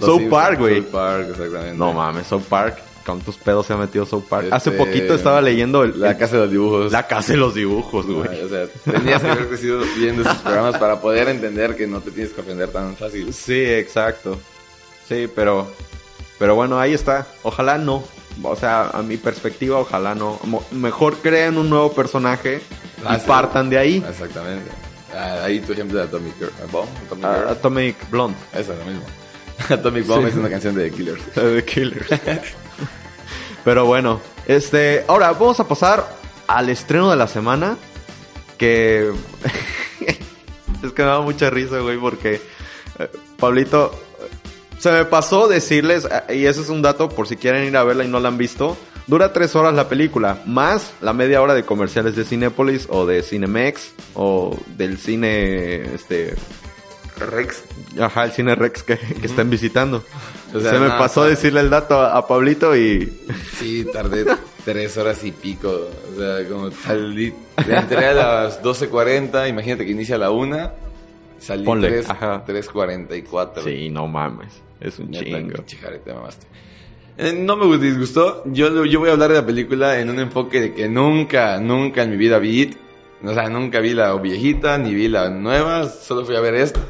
[0.00, 0.80] Los South Simpsons, Park, güey.
[0.82, 1.76] South Park, exactamente.
[1.76, 2.78] No mames, South Park.
[3.04, 4.44] Con tus pedos se ha metido South Park.
[4.44, 6.92] Este, Hace poquito estaba leyendo el- La Casa de los Dibujos.
[6.92, 8.28] la casa de los dibujos, güey.
[8.30, 12.00] Ay, O sea, tenías que haber crecido viendo esos programas para poder entender que no
[12.00, 13.32] te tienes que ofender tan fácil.
[13.32, 14.38] Sí, exacto.
[15.08, 15.66] Sí, pero
[16.38, 17.26] pero bueno, ahí está.
[17.42, 18.04] Ojalá no.
[18.42, 20.38] O sea, a mi perspectiva, ojalá no.
[20.70, 22.62] Mejor creen un nuevo personaje
[23.04, 23.26] Ah, y sí.
[23.26, 24.04] partan de ahí.
[24.08, 24.70] Exactamente.
[25.14, 26.50] Ah, ahí tu ejemplo de Atomic Girl.
[26.62, 27.48] Ah, Bomb, Atomic A- Girl.
[27.48, 28.36] Atomic Blonde.
[28.54, 29.02] Eso es lo mismo.
[29.68, 30.28] Atomic Bomb Sí.
[30.30, 31.22] es una canción de The Killers.
[31.34, 32.08] The Killers.
[33.64, 36.06] Pero bueno, este, ahora vamos a pasar
[36.46, 37.76] al estreno de la semana
[38.56, 39.10] que
[40.82, 42.40] es que me da mucha risa, güey, porque
[42.98, 43.92] eh, Pablito
[44.80, 47.84] se me pasó decirles eh, y ese es un dato por si quieren ir a
[47.84, 48.76] verla y no la han visto.
[49.06, 53.22] Dura tres horas la película, más la media hora de comerciales de Cinépolis o de
[53.22, 56.34] Cinemex o del cine, este,
[57.18, 57.64] Rex.
[58.00, 60.04] Ajá, el cine Rex que, que están visitando.
[60.54, 63.20] O sea, Se me no, pasó o sea- decirle el dato a, a Pablito y...
[63.58, 64.24] Sí, tardé
[64.64, 65.68] tres horas y pico.
[65.68, 67.34] O sea, como salí.
[67.56, 69.48] Entré a las 12.40.
[69.48, 70.72] Imagínate que inicia a la 1.
[71.40, 72.44] Salí Ponle, 3, ajá.
[72.46, 73.64] 3.44.
[73.64, 74.52] Sí, no mames.
[74.80, 75.64] Es un Neta, chingo.
[75.82, 76.46] jarete, mamaste.
[77.18, 78.42] Eh, No me disgustó.
[78.46, 82.02] Yo, yo voy a hablar de la película en un enfoque de que nunca, nunca
[82.02, 82.76] en mi vida vi It.
[83.22, 85.86] O sea, nunca vi la viejita, ni vi la nueva.
[85.88, 86.80] Solo fui a ver esta.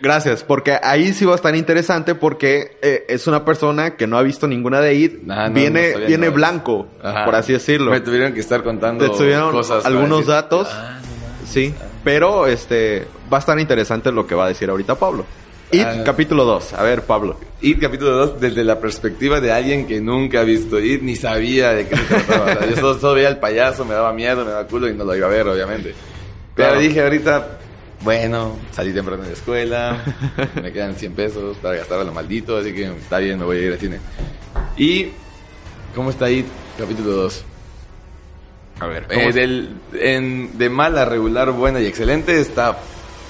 [0.00, 4.16] Gracias, porque ahí sí va a estar interesante porque eh, es una persona que no
[4.16, 5.22] ha visto ninguna de IT.
[5.24, 7.24] No, viene no viene blanco, Ajá.
[7.24, 7.90] por así decirlo.
[7.90, 9.84] Me tuvieron que estar contando Te cosas.
[9.84, 10.68] algunos datos.
[10.70, 11.48] "Ah, no mames".
[11.50, 15.26] Sí, pero este va a estar interesante lo que va a decir ahorita Pablo.
[15.72, 16.02] IT Ah.
[16.04, 16.72] capítulo 2.
[16.74, 17.38] A ver, Pablo.
[17.60, 21.72] It capítulo 2 desde la perspectiva de alguien que nunca ha visto It ni sabía
[21.72, 22.44] de qué se trataba.
[22.52, 24.94] O sea, yo solo, solo veía al payaso, me daba miedo, me daba culo y
[24.94, 25.94] no lo iba a ver, obviamente.
[26.54, 26.80] Pero Claro.
[26.80, 27.58] dije ahorita,
[28.02, 30.04] bueno, salí temprano de la escuela,
[30.62, 33.56] me quedan 100 pesos para gastar a lo maldito, así que está bien, me voy
[33.58, 33.98] a ir al cine.
[34.76, 35.08] Y,
[35.94, 36.46] ¿cómo está It
[36.78, 37.44] capítulo 2?
[38.80, 42.76] A ver, Eh, del, en- de mala, regular, buena y excelente está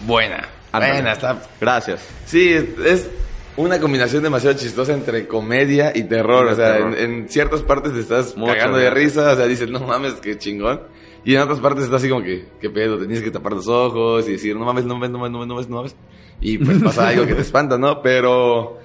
[0.07, 0.49] buena.
[0.79, 2.07] Buena, está Gracias.
[2.27, 3.11] Sí, es, es
[3.57, 6.47] una combinación demasiado chistosa entre comedia y terror.
[6.47, 6.99] O sea, terror.
[6.99, 10.15] En, en ciertas partes te estás Mucho, cagando de risa, o sea, dices, no mames,
[10.15, 10.83] qué chingón.
[11.25, 14.29] Y en otras partes estás así como que, qué pedo, tenías que tapar los ojos
[14.29, 15.97] y decir, no mames, no mames, no mames, no mames, no mames, no mames.
[16.41, 18.03] Y pues pasa algo que te espanta, ¿no?
[18.03, 18.79] Pero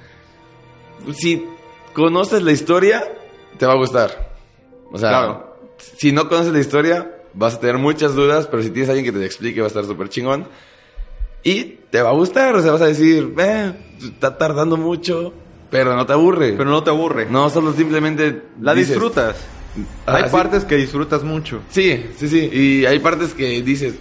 [1.14, 1.46] si
[1.94, 3.04] conoces la historia,
[3.58, 4.30] te va a gustar.
[4.92, 5.58] O sea, Claro.
[5.98, 9.12] si no conoces la historia, vas a tener muchas dudas, pero si tienes a alguien
[9.14, 10.48] que te explique, va a estar súper chingón.
[11.44, 15.34] Y te va a gustar, o sea, vas a decir, eh, está tardando mucho,
[15.70, 16.54] pero no te aburre.
[16.58, 17.28] Pero no te aburre.
[17.30, 19.36] no, solo simplemente La dices- disfrutas.
[20.06, 20.30] Ah, Hay sí.
[20.32, 21.62] partes que disfrutas mucho.
[21.70, 22.50] Sí, sí, sí.
[22.52, 23.94] Y hay partes que dices,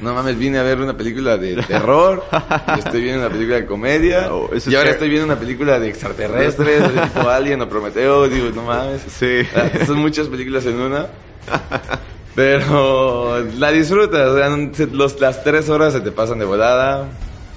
[0.00, 2.24] no mames, vine a ver una película de terror,
[2.78, 5.88] estoy viendo una película de comedia, No, y ahora que- estoy viendo una película de
[5.88, 9.02] extraterrestres, tipo Alien o Prometeo, digo, no mames.
[9.08, 9.40] Sí.
[9.54, 11.06] Ah, Son muchas películas en una.
[12.34, 17.08] Pero la disfrutas, o sea, se- los, las tres horas se te pasan de volada.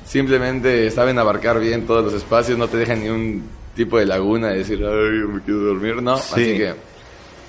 [0.06, 3.44] Simplemente saben abarcar bien todos los espacios, no te dejan ni un
[3.76, 6.18] tipo de laguna de decir, ay, me quiero dormir, no.
[6.18, 6.34] Sí.
[6.34, 6.74] Así que,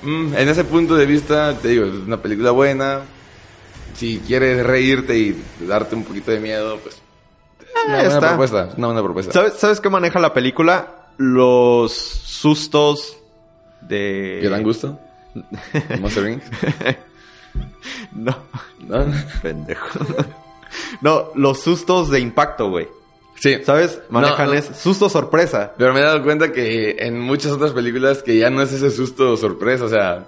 [0.02, 3.00] mm, en ese punto de vista, te digo, es una película buena.
[3.94, 6.94] Si quieres reírte y darte un poquito de miedo, pues.
[6.94, 9.32] Es una buena propuesta, es una buena propuesta.
[9.32, 11.08] ¿Sabes, ¿Sabes qué maneja la película?
[11.18, 13.16] Los sustos
[13.80, 14.38] de...
[14.42, 14.98] ¿Qué dan gusto?
[16.00, 16.42] Monster Inc.
[18.12, 18.36] no,
[18.86, 19.04] ¿No?
[19.42, 19.98] pendejo.
[21.00, 22.88] no, los sustos de impacto, güey.
[23.38, 23.58] Sí.
[23.64, 24.00] ¿Sabes?
[24.08, 24.58] Manejan No, no.
[24.58, 25.72] es susto sorpresa.
[25.76, 28.90] Pero me he dado cuenta que en muchas otras películas que ya no es ese
[28.90, 30.24] susto sorpresa, o sea,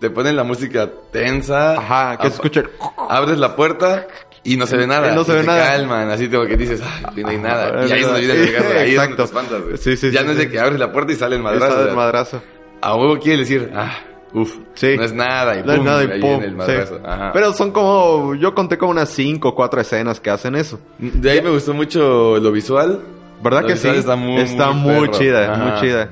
[0.00, 1.78] te ponen la música tensa.
[1.78, 2.64] Ajá, que se escuche.
[3.08, 4.08] Abres la puerta
[4.42, 5.12] y no se ve nada.
[5.14, 5.68] No se ve nada.
[5.68, 6.80] calman, así como que dices,
[7.14, 7.86] ay, no hay nada.
[7.86, 9.76] Y ahí el Sí, vergazo, ahí es donde te espantas, güey.
[9.78, 11.94] Sí, sí, Ya no es de que abres la puerta y sale el madrazo.
[11.94, 12.42] madrazo.
[12.80, 13.98] a huevo quiere decir, ah,
[14.34, 14.96] uff, Sí.
[14.96, 16.94] no es nada y No es pum, nada y pum, el sí.
[17.04, 17.30] Ajá.
[17.32, 20.78] Pero son como, yo conté como unas cinco o cuatro escenas que hacen eso.
[20.98, 23.00] De ahí me gustó mucho lo visual.
[23.42, 23.88] ¿Verdad Lo que sí?
[23.88, 25.64] visual está muy, Está muy muy chida, Ajá.
[25.64, 26.10] muy chida.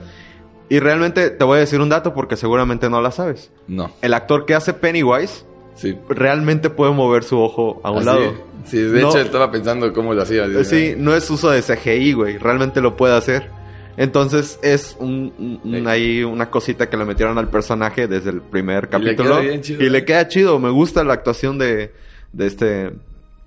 [0.68, 3.50] Y realmente te voy a decir un dato porque seguramente no la sabes.
[3.68, 5.96] No, El actor que hace Pennywise sí.
[6.08, 8.20] realmente puede mover su ojo a un ¿Ah, lado.
[8.20, 8.36] sí?
[8.64, 9.10] Sí, de No.
[9.10, 10.44] hecho estaba pensando cómo lo hacía.
[10.64, 12.38] Sí, no es uso de CGI, güey.
[12.38, 13.48] Realmente lo puede hacer.
[13.96, 15.86] Entonces es un, un- un- Sí.
[15.86, 19.30] ahí una cosita que le metieron al personaje desde el primer Y le capítulo.
[19.30, 20.04] queda bien chido, y le ¿eh?
[20.04, 20.58] queda chido.
[20.58, 21.92] Me gusta la actuación de,
[22.32, 22.92] de este de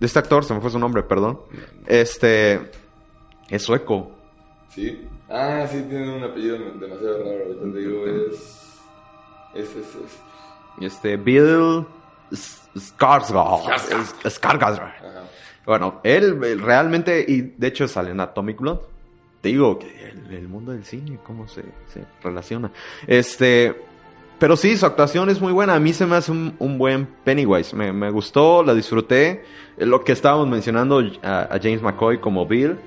[0.06, 0.44] este actor.
[0.44, 1.40] Se me fue su nombre, perdón.
[1.86, 2.60] Este
[3.50, 4.12] es sueco.
[4.70, 5.06] Sí.
[5.30, 7.44] Ah, sí, tiene un apellido demasiado raro.
[7.46, 8.36] Ahorita te digo, es.
[9.56, 10.20] Es, es, es.
[10.82, 11.86] Este Bill
[12.76, 13.70] Skarsgård.
[14.24, 14.92] Skarsgård.
[15.66, 18.82] Bueno, él realmente, y de hecho sale en Atomic Blonde.
[19.42, 22.72] Te digo que el, mundo del cine, cómo se, se relaciona.
[23.08, 23.76] Este,
[24.40, 25.76] pero sí, su actuación es muy buena.
[25.76, 27.76] A mí se me hace un, un buen Pennywise.
[27.76, 29.44] Me, me gustó, la disfruté.
[29.78, 32.78] Lo que estábamos mencionando a, James McCoy como Bill,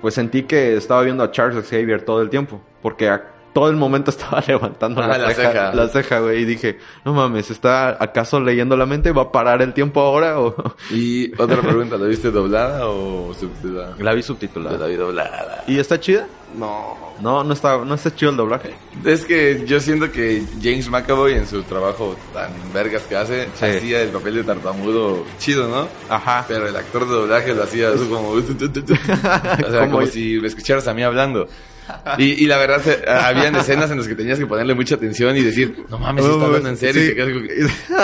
[0.00, 2.60] pues sentí que estaba viendo a Charles Xavier todo el tiempo.
[2.82, 3.10] Porque
[3.56, 5.74] todo el momento estaba levantando Ah, la, la ceja, ceja.
[5.74, 6.42] la ceja, güey.
[6.42, 9.12] Y dije, no mames, ¿está acaso leyendo la mente?
[9.12, 10.38] ¿Va a parar el tiempo ahora?
[10.38, 10.54] O...
[10.90, 13.96] Y otra pregunta, ¿la viste doblada o subtitulada?
[13.98, 14.76] La vi subtitulada.
[14.76, 15.64] la vi doblada.
[15.66, 16.26] ¿Y está chida?
[16.54, 16.98] No.
[17.22, 18.74] No, no está, no está chido el doblaje.
[19.06, 23.64] Es que yo siento que James McAvoy en su trabajo tan vergas que hace, Sí.
[23.64, 25.88] hacía el papel de tartamudo chido, ¿no?
[26.14, 26.44] Ajá.
[26.46, 28.28] Pero el actor de doblaje lo hacía así como...
[28.36, 31.48] o sea, Como- como si me escucharas a mí hablando.
[32.18, 35.36] Y, y la verdad, se- habían escenas en las que tenías que ponerle mucha atención
[35.36, 37.02] y decir, no mames, si está hablando en serio.
[37.02, 37.72] Sí.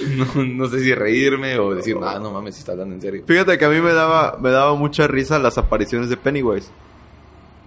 [0.00, 3.02] Y no, no sé si reírme o decir, no, no mames, si está hablando en
[3.02, 3.22] serio.
[3.26, 6.70] Fíjate que a mí me daba, me daba mucha risa las apariciones de Pennywise.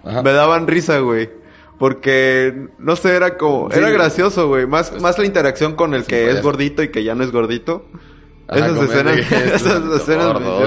[0.02, 0.20] Ajá.
[0.22, 1.30] Me daban risa, güey.
[1.78, 3.70] Porque, no sé, era como...
[3.70, 3.78] Sí.
[3.78, 4.66] Era gracioso, güey.
[4.66, 7.22] Más, Pues- más la interacción con el Sí, que es gordito y que ya no
[7.22, 7.86] es gordito.
[8.48, 9.18] Ajá, esas escenas...
[9.54, 10.26] esas escenas...
[10.32, 10.66] gordo.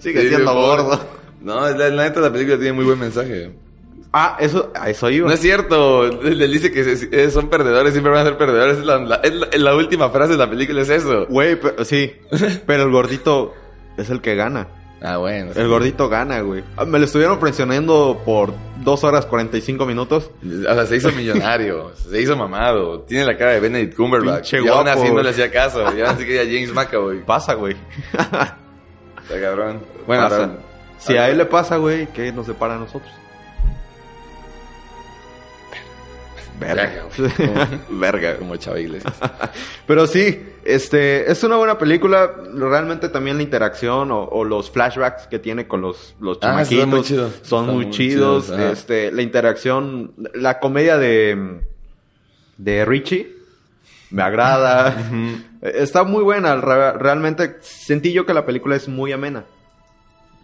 [0.00, 1.00] Sigue Sí, siendo gordo.
[1.40, 3.52] No, la, la neta la película tiene muy buen mensaje.
[4.12, 4.72] Ah, eso...
[4.74, 5.28] A eso iba.
[5.28, 6.04] No es cierto.
[6.22, 8.78] Él dice que se- son perdedores, siempre van a ser perdedores.
[8.78, 9.16] Es la, la-
[9.52, 11.26] es la- última frase de la película es eso.
[11.26, 12.12] Güey, pero- sí.
[12.66, 13.52] Pero el gordito
[13.98, 14.68] es el que gana.
[15.00, 15.52] Ah, bueno.
[15.54, 15.60] sí.
[15.60, 16.64] El gordito gana, güey.
[16.76, 20.30] Ah, Me lo estuvieron presionando por 2 horas 45 minutos.
[20.42, 24.54] O sea, se hizo millonario, se hizo mamado, tiene la cara de Benedict Cumberbatch.
[24.54, 27.20] Y aún así no le hacía caso, y aún así quería James McAvoy.
[27.26, 27.76] Pasa, güey.
[28.12, 29.80] Está cabrón.
[30.06, 30.50] Bueno, Pasa.
[30.98, 33.10] Si a él le pasa, güey, ¿qué nos separa a nosotros?
[36.58, 37.04] Verga.
[37.36, 38.36] Como- Verga.
[38.36, 39.14] como Chava Iglesias.
[39.86, 42.32] Pero sí, este, es una buena película.
[42.52, 46.80] Realmente también la interacción o, o los flashbacks que tiene con los, los Ah, chamaquitos
[46.82, 47.32] son muy chidos.
[47.42, 48.50] son Están muy muy chidos.
[48.50, 51.60] este, la interacción, la comedia de,
[52.56, 53.36] de Richie
[54.10, 54.96] me agrada.
[55.62, 56.56] Está muy buena.
[56.56, 59.44] Re- Realmente sentí yo que la película es muy amena.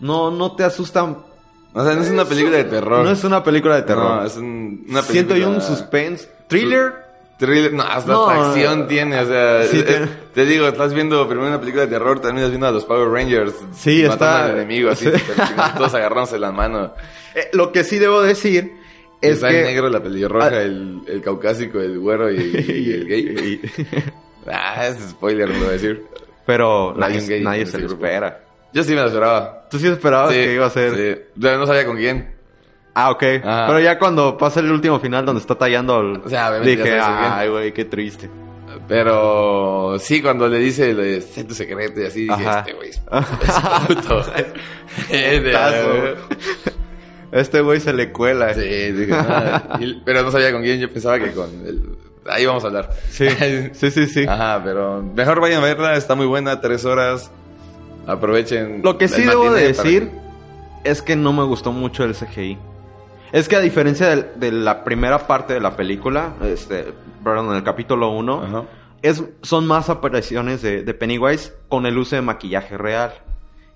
[0.00, 1.18] No, no te asustan.
[1.72, 3.04] O sea, no es una película de terror.
[3.04, 4.20] No es una película de terror.
[4.20, 5.02] No, es un- una película...
[5.02, 6.28] Siento yo un suspense.
[6.48, 6.92] Thriller.
[7.36, 8.28] Thriller, no, hasta No.
[8.28, 12.20] acción tiene, o sea, Sí, eh, te digo, estás viendo primero una película de terror,
[12.20, 15.32] terminas viendo a los Power Rangers Sí, matando está- al enemigo, así, sí.
[15.76, 16.92] todos agarrándose las manos.
[17.34, 18.76] Eh, lo que sí debo decir
[19.20, 20.62] es está que el negro, la pelirroja, Ah.
[20.62, 22.36] el, el caucásico, el güero y,
[22.68, 23.60] y el gay.
[24.46, 26.06] Ah, es spoiler, lo voy a decir.
[26.46, 28.44] Pero nadie, gay se lo espera.
[28.74, 29.66] Yo sí me lo esperaba.
[29.70, 30.94] ¿Tú sí esperabas Sí, que iba a ser?
[30.94, 31.22] Sí.
[31.36, 32.34] Yo no sabía con quién.
[32.92, 33.22] Ah, ok.
[33.42, 33.66] Ajá.
[33.68, 36.16] Pero ya cuando pasa el último final donde está tallando el...
[36.24, 38.28] O sea, dije, ay, güey, qué triste.
[38.88, 42.58] Pero sí, cuando le dice de sé tu secreto y así, dije, Ajá.
[42.60, 42.98] este güey es,
[43.86, 44.20] puto.
[45.10, 45.86] Es de- Tazo.
[47.32, 48.54] Este güey se le cuela.
[48.54, 51.96] Sí, dije, "Ah", y- pero no sabía con quién, yo pensaba que con el...
[52.26, 52.90] Ahí vamos a hablar.
[53.10, 53.26] Sí,
[53.72, 54.24] sí, sí, sí.
[54.28, 57.30] Ajá, pero mejor vayan a verla, está muy buena, tres horas.
[58.06, 58.80] Aprovechen.
[58.82, 60.10] Lo que sí debo de para decir
[60.84, 62.58] es que no me gustó mucho el CGI.
[63.32, 66.92] Es que a diferencia de, la primera parte de la película, este,
[67.24, 68.64] perdón, en el capítulo 1, que- Ajá.
[69.02, 73.12] es, son más apariciones de, de Pennywise con el uso de maquillaje real.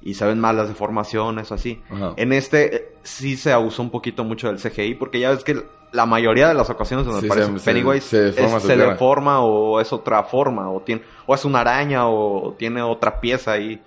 [0.00, 1.82] Y se ven más las deformaciones o así.
[1.90, 2.12] Ajá.
[2.16, 5.60] En este eh, sí se abusó un poquito mucho del CGI porque ya ves que
[5.90, 8.76] la mayoría de las ocasiones donde Sí, aparece se- Pennywise se- se deforma es- se
[8.76, 13.52] deforma o es otra forma o tiene o es una araña o tiene otra pieza
[13.52, 13.80] ahí.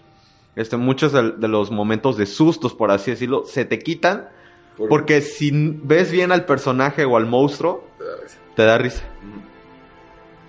[0.56, 4.30] Este, muchos de, de los momentos de sustos, por así decirlo, se te quitan.
[4.78, 5.52] Por- Porque si
[5.84, 8.38] ves bien al personaje o al monstruo, Te da risa.
[8.56, 9.04] te da risa.
[9.30, 9.42] Ujú.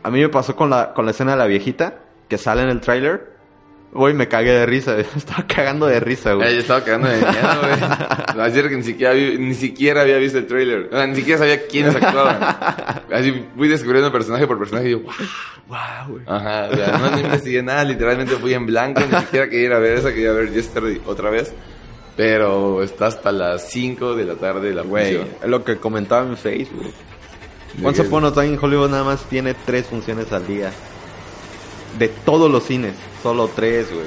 [0.04, 2.68] A mí me pasó con la, con la escena de la viejita, que sale en
[2.68, 3.31] el tráiler.
[3.92, 4.98] Güey, me cagué de risa.
[5.16, 6.58] Estaba cagando de risa, Eh, yo güey.
[6.58, 8.40] estaba cagando de miedo, güey.
[8.46, 10.88] Ayer que ni siquiera, vi- ni siquiera había visto el trailer.
[10.90, 12.38] O sea, ni siquiera sabía quiénes actuaban.
[13.12, 15.12] Así fui descubriendo personaje por personaje y yo, wow.
[15.68, 15.78] Wow,
[16.08, 16.22] güey.
[16.26, 19.72] Ajá, o sea, no, no investigué nada, literalmente fui en blanco, ni siquiera quería ir
[19.74, 21.52] a ver esa, quería ver Yesterday otra vez.
[22.16, 26.36] Pero está hasta las 5 de la tarde la Güey, es lo que comentaba en
[26.36, 26.92] Facebook.
[27.82, 30.70] Once Upon a Time in Hollywood nada más tiene tres funciones al día.
[31.98, 34.06] De todos los cines, solo tres, güey.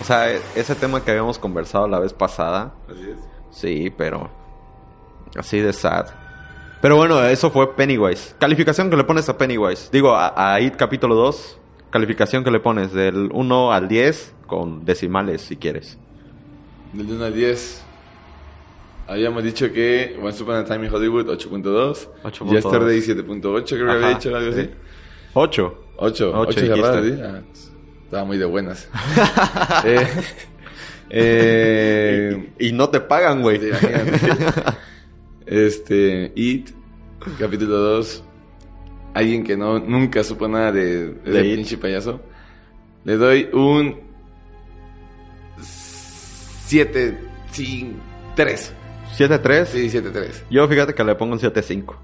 [0.00, 3.18] O sea, e- ese tema que habíamos conversado la vez pasada, Así es.
[3.50, 4.30] sí, pero
[5.36, 6.06] así de sad.
[6.80, 8.34] Pero bueno, eso fue Pennywise.
[8.38, 9.90] Calificación que le pones a Pennywise.
[9.92, 11.58] Digo, a, a It capítulo 2,
[11.90, 15.98] calificación que le pones del 1 al 10 con decimales si quieres.
[16.92, 17.84] Del 1 al 10.
[19.06, 22.08] Habíamos dicho que Once Upon a Time in Hollywood 8.2.
[22.24, 22.50] 8.2.
[22.50, 24.60] Yesterday 7.8, creo que había dicho algo sí.
[24.60, 24.70] así.
[25.34, 25.81] 8.
[26.02, 26.30] 8.
[26.30, 26.74] Ocho 8 dijiste.
[26.74, 27.20] cerradas, ¿sí?
[27.22, 27.72] Ah, pues,
[28.04, 28.88] estaba muy de buenas.
[29.84, 30.06] eh,
[31.10, 33.60] eh, Y no te pagan, güey.
[33.60, 33.70] Sí,
[35.46, 36.70] este, It,
[37.38, 38.24] capítulo 2.
[39.14, 42.20] Alguien que no, nunca supo nada de, de, De pinche payaso.
[43.04, 44.00] Le doy un
[45.60, 47.18] 7,
[47.52, 47.96] 5,
[48.34, 48.72] 3.
[49.18, 49.66] 7-3.
[49.66, 50.44] Sí, 7, 3.
[50.50, 51.94] Yo fíjate que le pongo un 7-5.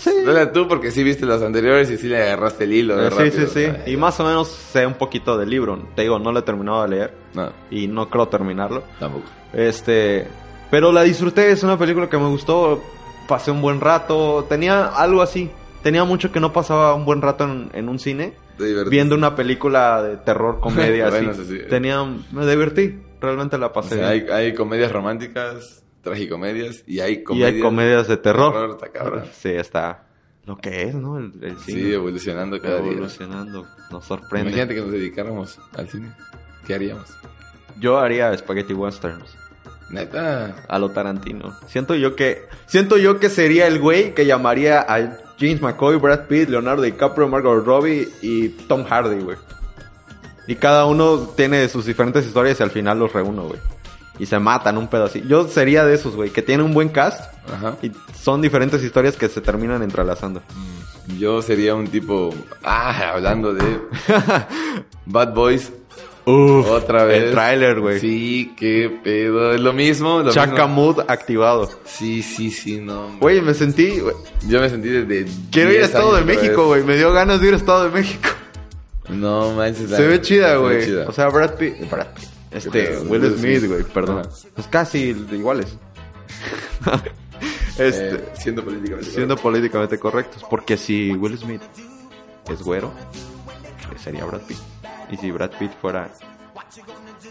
[0.00, 0.10] Sí.
[0.54, 2.96] Tú porque sí viste los anteriores y sí le agarraste el hilo.
[2.96, 3.46] de Eh, sí, rápido.
[3.48, 3.72] sí, sí.
[3.86, 5.78] Ay, Y más o menos sé un poquito del libro.
[5.94, 7.14] Te digo, no lo he terminado de leer.
[7.34, 8.82] No, Y no creo terminarlo.
[8.98, 9.24] tampoco.
[9.52, 10.26] Este.
[10.70, 12.82] Pero la disfruté, es una película que me gustó.
[13.28, 14.46] Pasé un buen rato.
[14.48, 15.50] Tenía algo así.
[15.82, 18.32] Tenía mucho que no pasaba un buen rato en, en un cine.
[18.88, 21.44] Viendo una película de terror, comedia Bueno, así.
[21.44, 21.64] sí, sí.
[21.68, 22.02] Tenía.
[22.32, 22.98] Me divertí.
[23.20, 23.96] Realmente la O pasé.
[23.96, 27.52] sea, hay, hay comedias románticas, tragicomedias y hay y comedias.
[27.54, 28.52] hay comedias de terror.
[28.52, 29.24] terror, está cabrón.
[29.32, 30.04] Sí, está.
[30.46, 31.18] Lo que es, ¿no?
[31.18, 31.94] El, el Sí, cine.
[31.94, 32.92] evolucionando cada día.
[32.92, 33.66] evolucionando.
[33.90, 34.50] Nos sorprende.
[34.50, 36.10] Imagínate que nos dedicáramos al cine.
[36.66, 37.06] ¿Qué haríamos?
[37.78, 39.36] Yo haría spaghetti westerns.
[39.90, 40.54] Neta.
[40.68, 41.54] A lo Tarantino.
[41.66, 42.42] Siento yo que.
[42.66, 47.28] Siento yo que sería el güey que llamaría a James McCoy, Brad Pitt, Leonardo DiCaprio,
[47.28, 49.36] Margot Robbie y Tom Hardy, güey.
[50.46, 53.60] Y cada uno tiene sus diferentes historias y al final los reúno, güey.
[54.20, 55.24] Y se matan un pedo así.
[55.26, 57.76] Yo sería de esos, güey, que tiene un buen cast Ajá.
[57.82, 60.42] y son diferentes historias que se terminan entrelazando.
[61.18, 62.28] Yo sería un tipo.
[62.62, 63.80] Ah, hablando de.
[65.06, 65.72] Bad Boys.
[66.26, 67.24] Uf, Otra vez.
[67.24, 67.98] El tráiler, güey.
[67.98, 69.52] Sí, qué pedo.
[69.54, 70.20] Es lo mismo.
[70.20, 70.92] Lo Chaka mismo.
[70.92, 71.68] Mood activado.
[71.84, 73.16] Sí, sí, sí, no.
[73.20, 74.02] Güey, me sentí.
[74.46, 75.26] Yo me sentí desde.
[75.50, 76.84] Quiero ir a 10 Estado de México, güey.
[76.84, 78.28] Me dio ganas de ir a Estado de México.
[79.08, 79.88] No manches.
[79.90, 80.92] Se ve chida, güey.
[80.94, 81.90] O sea, Brad Pitt.
[81.90, 82.28] Brad Pitt.
[82.50, 82.98] Este?
[83.00, 84.28] Will Smith, güey, perdón.
[84.54, 85.76] Pues casi iguales.
[87.78, 89.10] este, Eh, siendo políticamente.
[89.10, 90.44] siendo políticamente correctos.
[90.48, 91.62] Porque si Will Smith
[92.50, 92.92] es güero,
[93.92, 94.58] eh, sería Brad Pitt.
[95.10, 96.10] Y si Brad Pitt fuera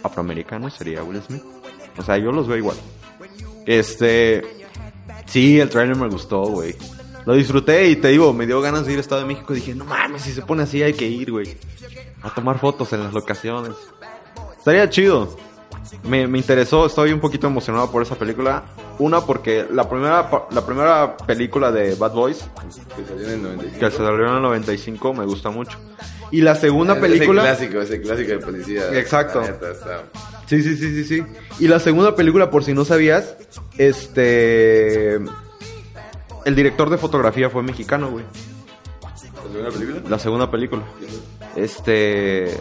[0.03, 1.43] afroamericano, sería Will Smith.
[1.97, 2.77] O sea, yo los veo igual.
[3.65, 4.43] Este.
[5.25, 6.75] Sí, el trailer me gustó, güey.
[7.25, 9.53] Lo disfruté y te digo, me dio ganas de ir a Estado de México.
[9.53, 11.57] Dije, no mames, si se pone así hay que ir, güey.
[12.21, 13.73] A tomar fotos en las locaciones.
[14.69, 15.35] Estaría chido.
[16.03, 18.65] Me, me interesó, estoy un poquito emocionado por esa película.
[18.99, 22.45] Una, porque la primera, la primera película de Bad Boys,
[22.95, 23.79] Que salió en el 95.
[23.79, 25.75] que se salió en el 95, me gusta mucho.
[26.31, 27.51] Y la segunda Es película...
[27.51, 28.99] Ese clásico, ese clásico de policía.
[28.99, 29.41] Exacto.
[29.41, 30.03] La neta, está-
[30.45, 31.23] Sí, sí, sí, sí, sí.
[31.59, 33.35] Y la segunda película, por si no sabías,
[33.77, 35.15] este...
[36.45, 38.25] El director de fotografía fue mexicano, güey.
[39.01, 40.01] ¿La segunda película?
[40.09, 40.83] La segunda película.
[41.55, 42.59] Este...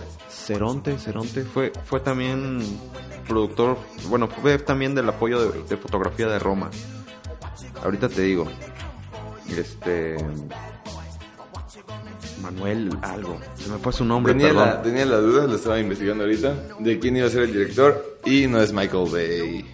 [0.48, 2.60] Ceronte, Ceronte fue, fue también
[3.28, 3.76] productor,
[4.08, 6.70] bueno, fue también del apoyo de, de fotografía de Roma.
[7.84, 8.46] Ahorita te digo.
[9.54, 10.16] Este...
[12.40, 13.38] Manuel algo.
[13.56, 14.68] Se me fue su nombre, Tenía perdón.
[14.68, 18.18] la, tenía la duda, lo estaba investigando ahorita, de quién iba a ser el director
[18.24, 19.70] y no es Michael Bay.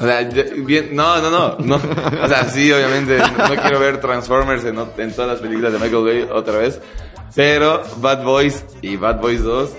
[0.00, 1.76] O sea, bien, no, no, no, no.
[1.76, 5.78] O sea, sí, obviamente, no, no quiero ver Transformers en, en todas las películas de
[5.78, 6.80] Michael Bay otra vez.
[7.34, 9.70] Pero Bad Boys y Bad Boys 2,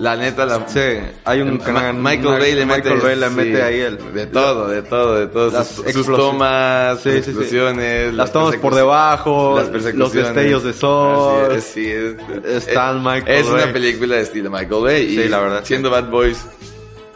[0.00, 0.80] la neta, la, Sí,
[1.24, 4.26] hay un Ma- Michael Bay le mete, Michael Bay le sí, mete ahí el de
[4.26, 7.30] todo, de todo, de todo, Las sus, sus tomas, Sí, sus sí, sí.
[7.30, 11.52] explosiones, las tomas por debajo, las los destellos de sol.
[11.52, 13.62] Es, sí, es, Está es- el Michael Es Bay.
[13.62, 15.08] una película de estilo Michael Bay.
[15.14, 16.44] Sí, y la verdad, Siendo Bad Boys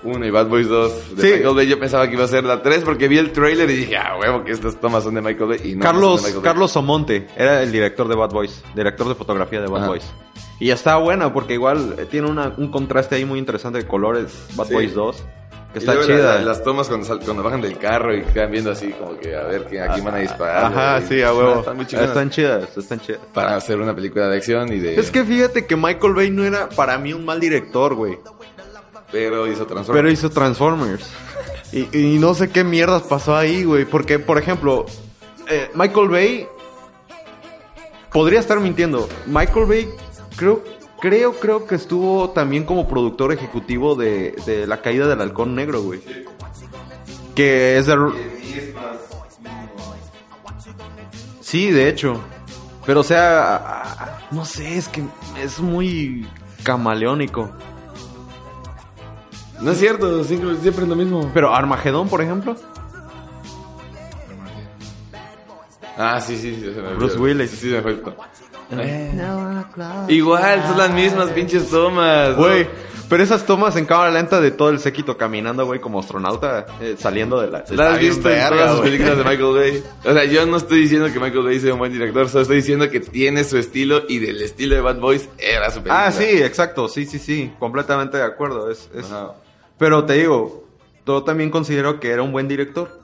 [0.05, 1.29] 1 y Bad Boys 2 de Sí.
[1.35, 3.75] Michael Bay, yo pensaba que iba a ser la 3 porque vi el trailer y
[3.77, 5.61] dije, ah, huevo, que estas tomas son de Michael Bay.
[5.65, 6.43] Y no, no Carlos Michael Bay.
[6.45, 9.89] Carlos Omonte era el director de Bad Boys, director de fotografía de Bad Ajá.
[9.89, 10.05] Boys.
[10.61, 14.47] Y está buena porque igual eh, tiene una- un contraste ahí muy interesante de colores.
[14.55, 14.75] Bad Sí.
[14.75, 15.25] Boys 2.
[15.73, 16.37] Que está chida.
[16.37, 19.35] la- las tomas cuando, sal- cuando bajan del carro y quedan viendo así como que
[19.35, 20.67] a ver que aquí van a disparar.
[20.67, 21.59] Ajá, sí, a huevo.
[21.59, 22.11] Están muy chingonas.
[22.11, 23.21] Están chidas, están chidas.
[23.33, 24.95] Para hacer una película de acción y de...
[24.95, 28.17] Es que fíjate que Michael Bay no era para mí un mal director, güey.
[29.15, 30.03] Pero hizo Transformers.
[30.03, 31.09] Pero hizo Transformers.
[31.73, 33.85] Y, no sé qué mierdas pasó ahí, güey.
[33.85, 34.87] Porque, por ejemplo,
[35.49, 36.49] eh, Michael Bay.
[38.13, 39.09] Podría estar mintiendo.
[39.27, 39.89] Michael Bay,
[40.37, 40.65] creo,
[41.01, 45.81] creo, creo que estuvo también como productor ejecutivo de, de La caída del halcón negro,
[45.83, 46.01] güey.
[47.37, 47.97] Que es de.
[51.41, 52.21] Sí, de hecho.
[52.85, 55.05] Pero, o sea, no sé, es que
[55.41, 56.27] es muy
[56.65, 57.51] camaleónico.
[59.65, 61.31] No es cierto, siempre, siempre es lo mismo.
[61.33, 62.55] Pero Armagedón, por ejemplo.
[65.97, 66.73] Ah, sí, sí, sí.
[66.75, 67.17] se me Bruce.
[67.19, 67.51] Willis.
[67.51, 67.97] Sí, sí, me fue.
[70.09, 72.31] Igual, son las mismas pinches tomas.
[72.31, 72.37] ¿no?
[72.37, 72.67] Güey,
[73.09, 76.97] pero esas tomas en cámara lenta de todo el séquito caminando, güey, como astronauta, eh,
[76.99, 77.65] saliendo de la...
[77.71, 79.85] ¿La has visto en todas las películas de Michael Bay?
[80.05, 82.57] O sea, yo no estoy diciendo que Michael Bay sea un buen director, solo estoy
[82.57, 86.07] diciendo que tiene su estilo y del estilo de Bad Boys era su película.
[86.07, 88.71] Ah, sí, exacto, sí, sí, sí, completamente de acuerdo.
[88.71, 89.35] Es, es- Ajá.
[89.79, 90.65] Pero te digo,
[91.07, 93.03] yo también considero que era un buen director.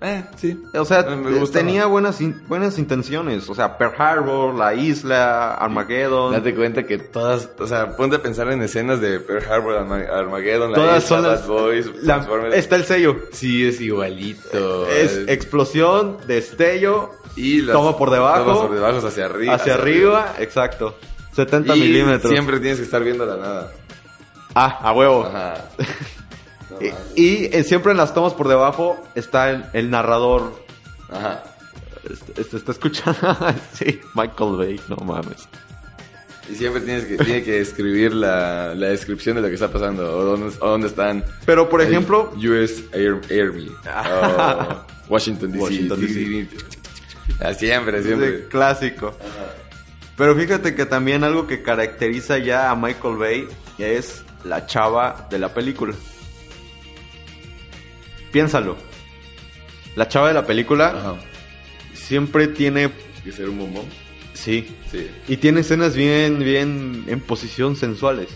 [0.00, 0.56] Eh, sí.
[0.74, 3.48] O sea, me tenía buenas, in- buenas intenciones.
[3.50, 6.32] O sea, Pearl Harbor, La Isla, Armageddon.
[6.34, 10.06] Date cuenta que todas, o sea, ponte a pensar en escenas de Pearl Harbor, Arma-
[10.08, 11.46] Armageddon, la Todas isla, son Bad las...
[11.48, 12.54] Boys, la- Transformers.
[12.54, 13.16] está el sello.
[13.32, 14.86] Sí, es igualito.
[14.88, 19.54] Es explosión, destello, y las toma por debajo, tomas por debajo hacia arriba.
[19.54, 20.94] hacia arriba, exacto.
[21.32, 22.30] 70 Y milímetros.
[22.32, 23.72] siempre tienes que estar viendo la nada.
[24.60, 25.24] Ah, a huevo.
[25.24, 25.54] Ajá.
[26.70, 26.76] No
[27.16, 30.62] Y, eh, siempre en las tomas por debajo está el, el narrador.
[31.08, 31.42] Ajá.
[32.10, 33.18] Este, este está escuchando.
[33.72, 35.48] sí, Michael Bay, no mames.
[36.50, 40.14] Y siempre tienes que, tiene que escribir la, la descripción de lo que está pasando
[40.14, 41.24] o dónde, o dónde están.
[41.46, 43.70] Pero por ejemplo, US Air, Army.
[45.08, 45.64] o Washington DC.
[45.64, 46.48] Washington, D.C..
[47.40, 48.48] Ah, siempre, de siempre.
[48.48, 49.16] clásico.
[50.18, 53.48] Pero fíjate que también algo que caracteriza ya a Michael Bay
[53.78, 55.94] es la chava de la película.
[58.32, 58.76] Piénsalo.
[59.96, 61.14] La chava de la película Ajá.
[61.94, 62.90] siempre tiene.
[63.24, 63.84] ¿Que ser un bombón?
[64.34, 64.68] Sí.
[64.90, 65.10] Sí.
[65.26, 68.28] Y tiene escenas bien, bien en posición sensuales.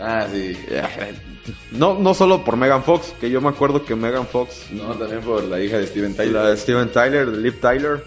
[0.00, 0.56] Ah, sí.
[1.72, 5.22] No, no solo por Megan Fox, que yo me acuerdo que Megan Fox, No, también
[5.22, 6.32] por la hija de Steven Tyler.
[6.34, 8.04] la de Steven Tyler, de Liv Tyler,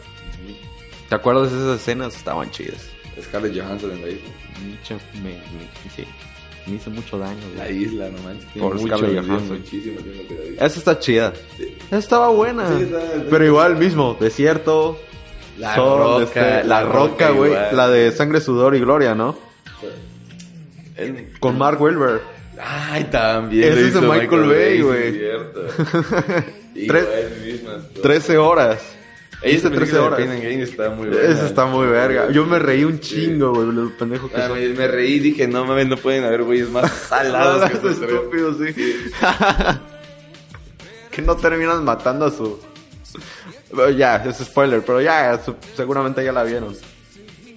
[1.09, 2.15] ¿te acuerdas de esas escenas?
[2.15, 2.87] Estaban chidas.
[3.21, 4.29] Scarlett Johansson en la isla.
[5.93, 6.05] Sí,
[6.67, 7.37] me hizo mucho daño.
[7.53, 7.57] güey.
[7.57, 8.51] La isla, no manches.
[8.53, 9.47] Tiene Por mucho, Johansson.
[9.59, 9.99] muchísimo.
[10.55, 11.33] Esa está chida.
[11.57, 11.77] Sí.
[11.87, 12.67] Esa estaba buena.
[12.77, 14.99] Sí, está- está- Pero igual mismo, desierto.
[15.57, 17.51] La sol, Roca, este, La la roca, Roca güey.
[17.71, 19.37] La de sangre, sudor y gloria, ¿no?
[21.39, 22.21] Con Mark Wahlberg.
[22.61, 23.63] Ay, también.
[23.71, 25.11] Ese es de hizo Michael Bay, güey.
[25.13, 25.61] cierto.
[26.73, 28.01] Tres- Igual, mismas cosas.
[28.01, 28.94] 13 horas.
[29.41, 30.19] Esa Hice 13 película de horas.
[30.19, 31.29] Pain and Gain está muy buena.
[31.29, 32.31] Esa está muy verga.
[32.31, 34.57] Yo me reí un chingo, güey, los pendejos que Ah, son.
[34.75, 38.73] me, reí y dije, no mames, no pueden haber güeyes más salados que estúpidos, sí.
[41.11, 42.59] que no terminan matando a su.
[43.97, 46.75] Ya, es spoiler, pero ya, su- seguramente ya la vieron.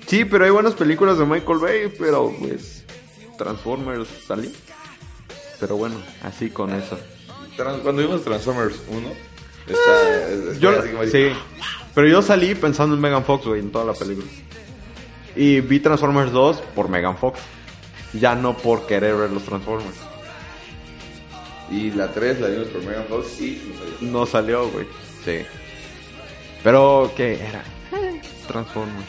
[0.07, 2.85] Sí, pero hay buenas películas de Michael Bay, pero pues.
[3.37, 4.53] Transformers salí.
[5.61, 6.99] Pero bueno, así con eso.
[7.57, 9.13] Trans- Cuando vimos Transformers 1,
[9.73, 11.33] está, es- está Yo, así como sí,
[11.95, 14.27] pero yo salí pensando en Megan Fox, güey, en toda la película.
[15.37, 17.39] Y vi Transformers 2 por Megan Fox.
[18.15, 19.97] Ya no por querer ver los Transformers.
[21.71, 24.11] Y la 3 la vimos por Megan Fox y no salió.
[24.13, 24.87] No salió, güey.
[25.25, 25.41] Sí.
[26.65, 27.63] Pero, ¿qué era?
[28.49, 29.07] Transformers.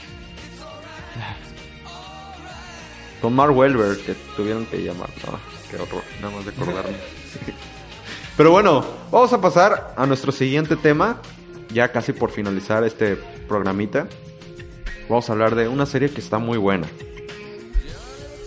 [3.22, 5.10] Con Mark Wahlberg, que tuvieron que llamar.
[5.26, 5.40] No,
[5.70, 6.98] qué horror, nada más de acordarme.
[8.40, 11.22] Pero bueno, vamos a pasar a nuestro siguiente tema.
[11.74, 13.18] Ya casi por finalizar este
[13.50, 14.08] programita.
[15.10, 16.88] Vamos a hablar de una serie que está muy buena.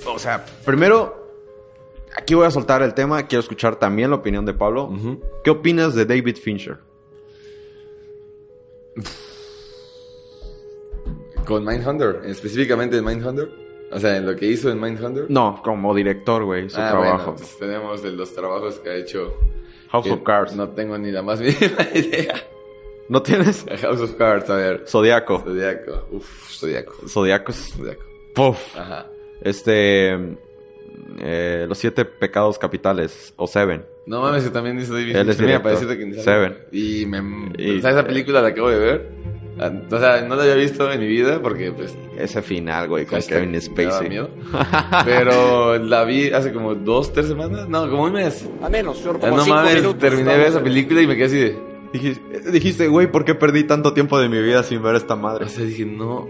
[0.07, 1.28] O sea, primero,
[2.16, 3.26] aquí voy a soltar el tema.
[3.26, 4.90] Quiero escuchar también la opinión de Pablo.
[5.45, 6.78] ¿Qué opinas de David Fincher?
[11.45, 13.51] Con Mindhunter, específicamente en Mindhunter.
[13.93, 15.26] O sea, en lo que hizo en Mindhunter.
[15.28, 17.16] No, como director, güey, su Ah, trabajo.
[17.32, 19.34] bueno, pues tenemos de los trabajos que ha hecho.
[19.93, 20.57] House of Cards.
[20.57, 22.34] No, No tengo ni la más mínima idea.
[23.22, 23.64] tienes?
[23.82, 24.84] House of Cards, a ver.
[24.88, 25.40] Zodiaco.
[25.40, 26.07] Zodiaco.
[26.12, 26.95] Uf, Zodiaco.
[27.09, 27.74] Zodiaco es...
[27.76, 28.03] Zodiaco.
[28.34, 28.76] Puff.
[28.78, 29.07] Ajá.
[29.43, 30.14] Este...
[31.20, 33.34] eh, los siete pecados capitales.
[33.36, 33.84] O Seven.
[34.07, 36.14] No mames, que también dice David Él es que.
[36.22, 36.59] Seven.
[36.72, 37.53] Y me...
[37.59, 39.09] Y- ¿Sabes esa película la acabo de ver?
[39.59, 43.20] O sea, no la había visto en mi vida porque, pues, Ese final, güey, con
[43.20, 44.09] Kevin Spacey.
[44.09, 44.30] miedo.
[45.05, 47.68] Pero la vi hace como dos, tres semanas.
[47.68, 48.48] No, como un mes.
[48.62, 49.98] A menos, señor, Ya como no cinco mames, minutos.
[49.98, 51.57] terminé de ver esa película y me quedé así de.
[51.92, 55.44] Dijiste, dijiste, güey, ¿por qué perdí tanto tiempo de mi vida sin ver esta madre?
[55.44, 56.26] O sea, dije, no.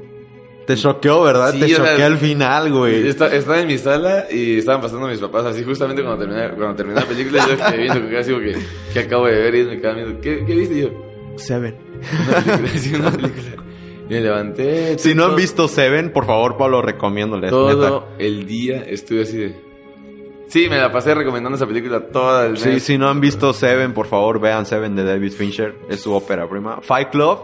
[0.66, 1.52] Te choqueó, ¿verdad?
[1.52, 3.08] Sí, Te o sea, choqueó el final, güey.
[3.08, 7.00] Estaba en mi sala y estaban pasando mis papás así justamente cuando terminé, cuando terminé
[7.00, 8.56] la película yo estoy viendo que casi que,
[8.92, 10.74] que acabo de ver y me quedaban viendo ¿qué, ¿qué viste?
[10.76, 10.90] Y yo
[11.36, 11.76] Seven.
[12.28, 13.62] una película, sí, una película
[14.08, 17.50] me levanté Si no han visto Seven, por favor, Pablo, recomiéndoles.
[17.50, 19.56] todo el día estuve así de
[20.48, 22.64] sí, me la pasé recomendando esa película toda el neta.
[22.64, 22.82] Sí, mes.
[22.82, 25.74] si no han visto Seven, por favor, vean Seven de David Fincher.
[25.88, 26.80] Es su ópera prima.
[26.82, 27.38] Fight Club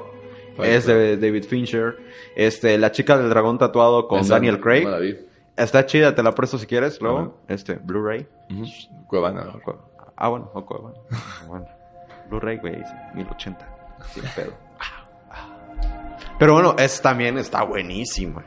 [0.56, 0.96] Fight es Club.
[0.96, 1.96] de David Fincher.
[2.36, 4.84] Este, La chica del dragón tatuado con Esa Daniel Craig.
[4.84, 5.16] no la vi.
[5.56, 7.40] Está chida, te la presto si quieres, luego.
[7.48, 8.26] Este, Blu-ray.
[8.50, 8.64] Ujú.
[9.06, 9.74] Cuevana Cu-
[10.16, 10.96] Ah, bueno, ok, bueno.
[11.48, 11.64] bueno.
[12.28, 12.76] Blu-ray, güey,
[13.14, 13.77] 1080.
[14.12, 14.52] Sin pedo.
[16.38, 18.44] Pero bueno, es también está buenísima.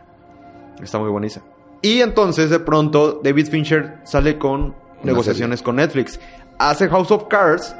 [0.81, 1.45] Está muy buenísima.
[1.81, 6.19] Y entonces, de pronto, David Fincher sale con negociaciones con Netflix.
[6.59, 7.75] Hace House of Cards.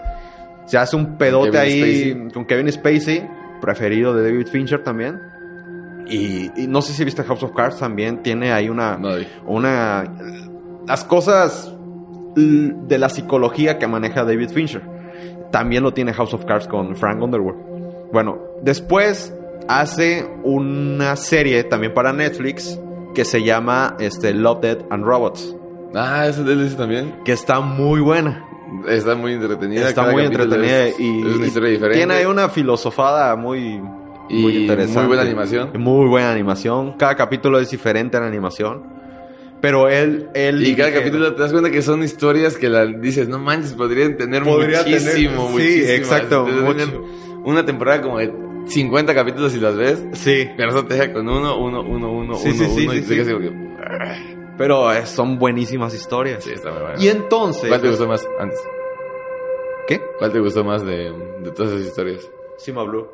[0.66, 2.32] Se hace un pedote Kevin ahí Spacey.
[2.34, 3.30] con Kevin Spacey,
[3.62, 5.20] preferido de David Fincher también.
[6.08, 8.22] Y, y no sé si viste House of Cards también.
[8.22, 9.00] Tiene ahí una
[9.46, 10.04] una
[10.88, 11.74] las cosas
[12.36, 14.82] de la psicología que maneja David Fincher.
[15.52, 17.56] También lo tiene House of Cards con Frank Underwood.
[18.12, 19.34] Bueno, después
[19.68, 22.80] hace una serie también para Netflix
[23.14, 25.56] que se llama este, Love, Dead and Robots,
[25.94, 28.46] ah, esa dice también que está muy buena.
[28.88, 32.26] está muy entretenida Está muy entretenida es, y, es una y historia diferente tiene ahí
[32.26, 33.82] una filosofada muy,
[34.30, 35.00] y muy interesante.
[35.00, 36.94] muy buena animación Muy buena animación.
[36.94, 39.01] Cada capítulo es diferente en animación.
[39.62, 40.28] Pero él...
[40.34, 43.74] él Y cada capítulo te das cuenta que son historias que la, dices, no manches,
[43.74, 45.90] podrían tener Podría tener- muchísimo, sí, muchísimas.
[45.92, 46.78] exacto, Te mucho.
[46.78, 47.00] tener
[47.46, 48.34] Una temporada como de
[48.66, 50.48] 50 capítulos y las ves, Sí.
[50.58, 53.02] pero eso te deja con uno, uno, uno, uno, Sí, uno, sí, sí, uno, y
[53.04, 53.34] sí, te quedas sí.
[53.34, 54.36] como que...
[54.58, 56.44] Pero eh, son buenísimas historias.
[56.44, 56.96] Sí, está muy bueno.
[57.00, 57.68] Y entonces...
[57.68, 58.60] ¿Cuál te gustó más antes?
[59.88, 60.02] ¿Qué?
[60.18, 61.12] ¿Cuál te gustó más de,
[61.44, 62.30] de todas esas historias?
[62.58, 63.08] Sima Blue.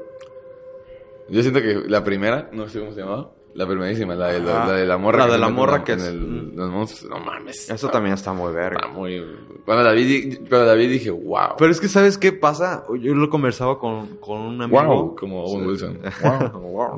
[1.30, 4.72] Yo siento que la primera, no sé cómo se llamaba, la primerísima, la de la,
[4.72, 5.26] de la morra.
[5.26, 7.10] La de la morra que en es- el- los monstruos.
[7.12, 7.70] No mames.
[7.70, 8.88] Eso también está muy Está verga.
[8.88, 9.22] muy...
[9.66, 11.56] Cuando la vi, di- cuando la vi dije, wow.
[11.58, 12.86] Pero es que, ¿sabes qué pasa?
[13.00, 14.82] Yo lo conversaba con, con un amigo.
[14.82, 16.00] Wow, como Owen Wilson.
[16.22, 16.96] Wow, wow,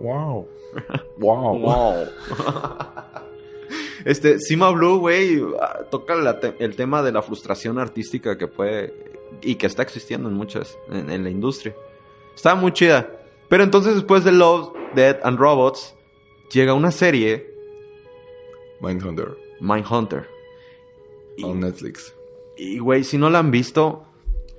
[0.00, 0.48] wow,
[1.18, 1.94] wow, Wow.
[4.04, 8.46] este, Sima Blue, güey, ah, toca la te- el tema de la frustración artística que
[8.48, 8.94] puede
[9.42, 11.74] y que está existiendo en muchas, en, en la industria.
[12.34, 13.08] Está muy chida.
[13.48, 15.94] Pero entonces después de Love, Dead and Robots,
[16.52, 17.52] llega una serie,
[18.80, 20.26] Mindhunter, Mindhunter.
[21.36, 22.14] Y, on Netflix.
[22.56, 24.04] y, güey, si no la han visto,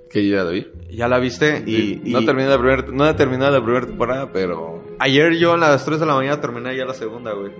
[0.10, 0.68] Que ya la vi.
[0.90, 1.64] ya la viste.
[1.68, 5.54] Y, no, y terminé la primer, no he terminado la primera temporada, pero ayer yo
[5.54, 7.52] a las 3 de la mañana terminé ya la segunda, güey.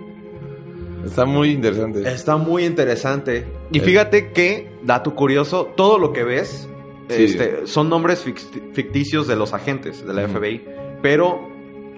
[1.04, 2.08] está muy interesante.
[2.10, 3.46] Está muy interesante.
[3.70, 6.68] Y fíjate que, dato curioso, todo lo que ves
[7.10, 7.24] Sí.
[7.24, 10.26] este, son nombres fict- ficticios de los agentes de la.
[10.26, 10.64] FBI.
[11.02, 11.46] Pero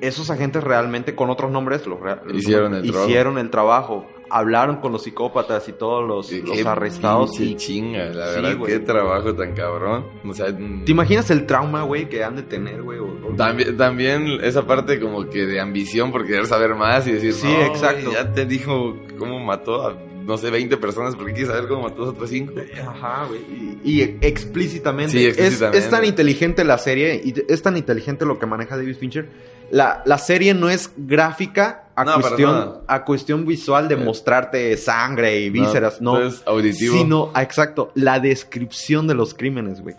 [0.06, 1.98] esos agentes realmente con otros nombres los
[2.34, 3.06] Hicieron el trabajo.
[3.08, 4.06] hicieron el trabajo.
[4.28, 7.38] Hablaron con los psicópatas y todos los, Qué- los arrestados.
[7.38, 8.72] Y, chinga, la Sí, verdad, güey.
[8.72, 10.04] qué trabajo tan cabrón.
[10.28, 12.98] O sea, ¿Te imaginas el trauma, güey, que han de tener, güey?
[13.36, 17.46] También, también esa parte como que de ambición por querer saber más y decir, Sí,
[17.46, 18.10] "No, exacto.
[18.12, 22.02] ya te dijo cómo mató a, no sé, 20 personas, porque quieres saber cómo mató
[22.06, 22.52] a otras 5.
[22.84, 23.40] Ajá, güey.
[23.84, 25.12] Y, y explícitamente.
[25.12, 25.78] Sí, Es- explícitamente.
[25.78, 29.28] Es, tan inteligente la serie y es tan inteligente lo que maneja David Fincher.
[29.70, 33.98] La, la serie no es gráfica a, No, cuestión, a cuestión visual de Eh.
[33.98, 36.20] mostrarte sangre y vísceras, no.
[36.20, 36.94] Es auditivo.
[36.96, 39.96] Sino, ah, exacto, la descripción de los crímenes, güey.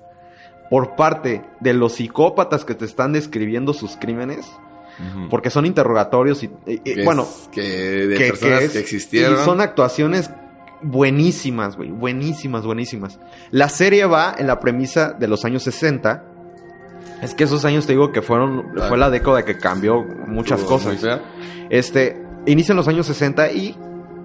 [0.70, 4.46] Por parte de los psicópatas que te están describiendo sus crímenes,
[5.30, 8.76] porque son interrogatorios y, y- Que bueno, es- que de que- personas que que, es-
[8.84, 9.42] existieron.
[9.42, 10.30] Y son actuaciones
[10.82, 11.90] buenísimas, güey.
[11.92, 13.20] Buenísimas, buenísimas.
[13.52, 16.24] La serie va en la premisa de los años 60.
[17.22, 18.74] Es que esos años te digo que fueron.
[18.88, 20.98] Fue la década que cambió muchas cosas.
[21.70, 22.24] Este.
[22.46, 23.76] Inicia en los años 60 y.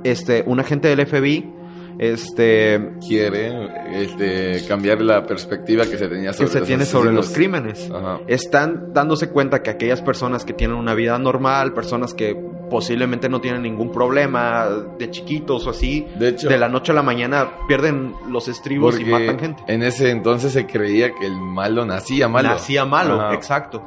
[0.04, 0.44] Este.
[0.46, 1.52] Un agente del FBI.
[1.98, 2.92] Este.
[3.06, 7.30] Quiere este, cambiar la perspectiva que se tenía sobre Que se los tiene sobre los
[7.30, 7.90] crímenes.
[7.90, 8.20] Ajá.
[8.26, 12.36] están dándose cuenta que aquellas personas que tienen una vida normal, personas que
[12.72, 14.66] posiblemente no tienen ningún problema
[14.98, 18.98] de chiquitos o así, De hecho, de la noche a la mañana pierden los estribos
[18.98, 19.62] y matan gente.
[19.66, 22.48] en ese entonces se creía que el malo nacía malo.
[22.48, 23.82] Nacía malo, exacto.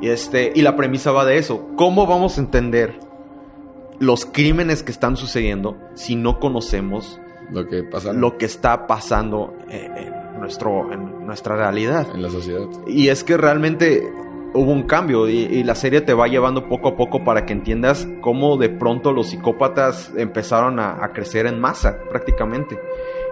[0.00, 1.68] Y este, y la premisa va de eso.
[1.76, 2.98] ¿Cómo vamos a entender
[4.00, 7.20] los crímenes que están sucediendo si no conocemos
[7.52, 12.08] Lo que pasa lo que está pasando en, en nuestro, en nuestra realidad?
[12.12, 12.66] en la sociedad.
[12.88, 14.12] Y es que realmente
[14.54, 17.52] hubo un cambio y, y la serie te va llevando poco a poco para que
[17.52, 22.78] entiendas cómo de pronto los psicópatas empezaron a, a crecer en masa prácticamente.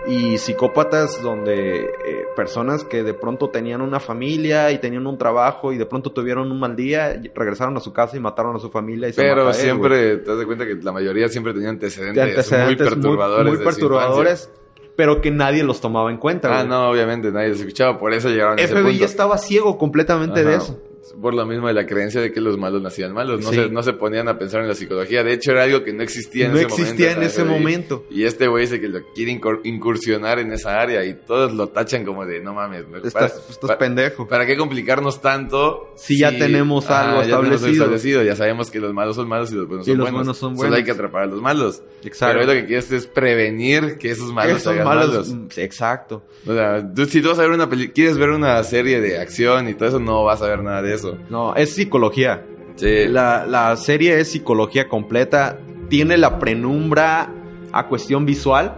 [0.04, 1.88] Y psicópatas donde eh,
[2.34, 6.50] personas que de pronto tenían una familia y tenían un trabajo y de pronto tuvieron
[6.50, 9.08] un mal día, regresaron a su casa y mataron a su familia.
[9.08, 12.78] Y Pero él, siempre te das cuenta que la mayoría siempre tenía antecedentes, De antecedentes
[12.78, 13.54] muy perturbadores.
[13.54, 14.50] muy perturbadores,
[14.96, 16.48] pero que nadie los tomaba en cuenta.
[16.52, 16.68] Ah, güey.
[16.68, 19.04] no, obviamente nadie los escuchaba, por eso llegaron a ese FBI punto.
[19.04, 20.80] estaba ciego completamente de eso.
[21.20, 23.40] Por lo mismo de la creencia de que los malos nacían malos.
[23.42, 23.56] No, Sí.
[23.56, 25.22] se, no se ponían a pensar en la psicología.
[25.24, 27.20] De hecho, era algo que no existía en No ese existía momento.
[27.20, 28.04] en ese momento.
[28.10, 31.68] Y este güey dice que lo quiere incur- incursionar en esa área y todos lo
[31.68, 32.84] tachan como de no mames.
[32.84, 34.28] ¿para- Estás, estás para- pendejo.
[34.28, 35.92] ¿Para qué complicarnos tanto?
[35.96, 37.72] Si ya tenemos algo ya tenemos establecido.
[37.84, 38.22] establecido.
[38.22, 40.18] Ya sabemos que los malos son malos y los buenos Y son los buenos.
[40.20, 40.78] buenos son Solo buenos.
[40.78, 41.82] hay que atrapar a los malos.
[42.04, 42.38] Exacto.
[42.38, 45.28] Pero lo que quieres es prevenir que esos malos Esos se hagan malos- malos.
[45.28, 46.22] mm, Exacto.
[46.46, 49.18] O sea, tú, si tú vas a ver una peli quieres ver una serie de
[49.18, 51.18] acción y todo eso, no vas a ver nada de eso.
[51.30, 52.44] No, es psicología.
[52.76, 53.06] Sí.
[53.08, 55.58] La, la serie es psicología completa.
[55.88, 57.32] Tiene la penumbra
[57.72, 58.74] a cuestión visual.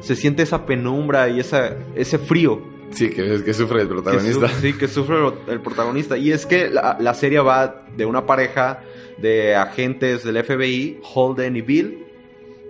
[0.00, 2.62] Se siente esa penumbra y esa, ese frío.
[2.90, 4.48] Sí, que que sufre el Que protagonista.
[4.48, 5.16] su- sí, que sufre
[5.48, 6.16] el protagonista.
[6.16, 8.80] Y es que la, la serie va de una pareja
[9.18, 12.06] de agentes del FBI, Holden y Bill,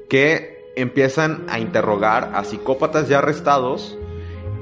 [0.09, 3.99] que empiezan a interrogar a psicópatas ya arrestados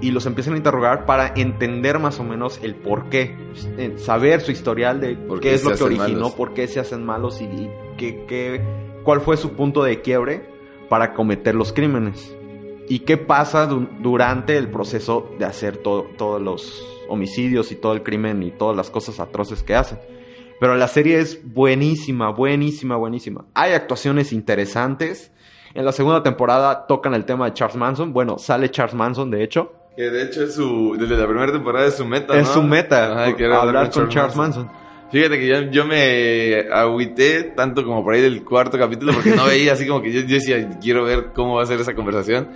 [0.00, 3.34] y los empiezan a interrogar para entender más o menos el por qué,
[3.78, 6.32] eh, saber su historial de ¿Por qué qué es lo que originó, malos?
[6.34, 8.60] por qué se hacen malos y, y qué, qué-
[9.04, 10.44] cuál fue su punto de quiebre
[10.88, 12.34] para cometer los crímenes.
[12.88, 17.94] ¿Y qué pasa du- durante el proceso de hacer todo- todos los homicidios y todo
[17.94, 19.98] el crimen y todas las cosas atroces que hacen?
[20.60, 23.44] Pero la serie es buenísima, buenísima, buenísima.
[23.54, 25.32] Hay actuaciones interesantes.
[25.74, 28.12] En la segunda temporada tocan el tema de Charles Manson.
[28.12, 29.72] Bueno, sale Charles Manson, de hecho.
[29.96, 32.52] Que de hecho es su, desde la primera temporada es su meta, es ¿no?
[32.54, 34.70] su meta, Ajá, era hablar con Charles Manson.
[35.10, 39.46] Fíjate que yo, yo me agüité tanto como por ahí del cuarto capítulo porque no
[39.46, 42.48] veía así como que yo, yo decía, quiero ver cómo va a ser esa conversación.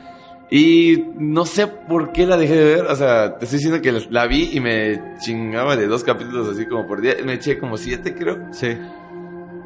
[0.50, 3.92] Y no sé por qué la dejé de ver, o sea, te estoy diciendo que
[4.10, 7.76] la, vi y me chingaba de dos capítulos así como por día, me eché como
[7.78, 8.36] siete creo.
[8.50, 8.76] Sí.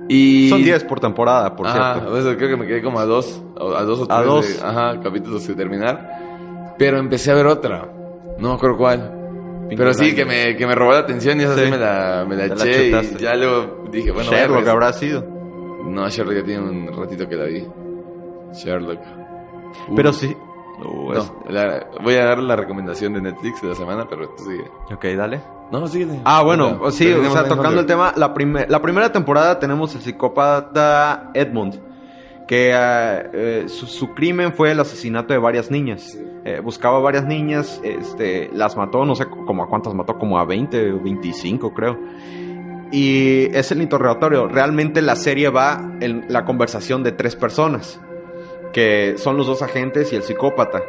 [0.08, 0.50] Y...
[0.50, 2.12] Son 10 por temporada, por Ajá, cierto.
[2.12, 4.46] o sea, creo que me quedé como a dos, a dos o tres A dos.
[4.60, 6.20] de- ajá, capítulos de terminar.
[6.78, 7.88] Pero empecé a ver otra,
[8.38, 9.10] no me acuerdo cuál.
[9.76, 11.70] Pero sí, que me, que me robó la atención y esa sí, Sí.
[11.70, 15.24] me la, me la eché y ya luego dije, bueno, Sherlock habrá sido.
[15.86, 17.66] No, Sherlock ya tiene un ratito que la vi.
[18.52, 19.00] Sherlock.
[19.88, 20.36] Uh, Pero sí.
[20.84, 24.28] Uh, es- No, la- voy a dar la recomendación de Netflix de la semana, pero
[24.30, 24.64] tú sigue.
[24.92, 25.40] Ok, dale.
[25.72, 26.20] No, síguele.
[26.24, 30.02] Ah, bueno, sí, o sea, tocando el tema, la, primer- la primera temporada tenemos el
[30.02, 31.80] psicópata Edmund,
[32.46, 36.18] que eh, su, su crimen fue el asesinato de varias niñas.
[36.44, 40.38] Eh, buscaba a varias niñas, este, las mató, no sé como a cuántas mató, como
[40.38, 41.98] a 20 o 25 creo.
[42.92, 44.46] Y es el interrogatorio.
[44.46, 47.98] Realmente la serie va en la conversación de tres personas,
[48.72, 50.82] que son los dos agentes y el psicópata.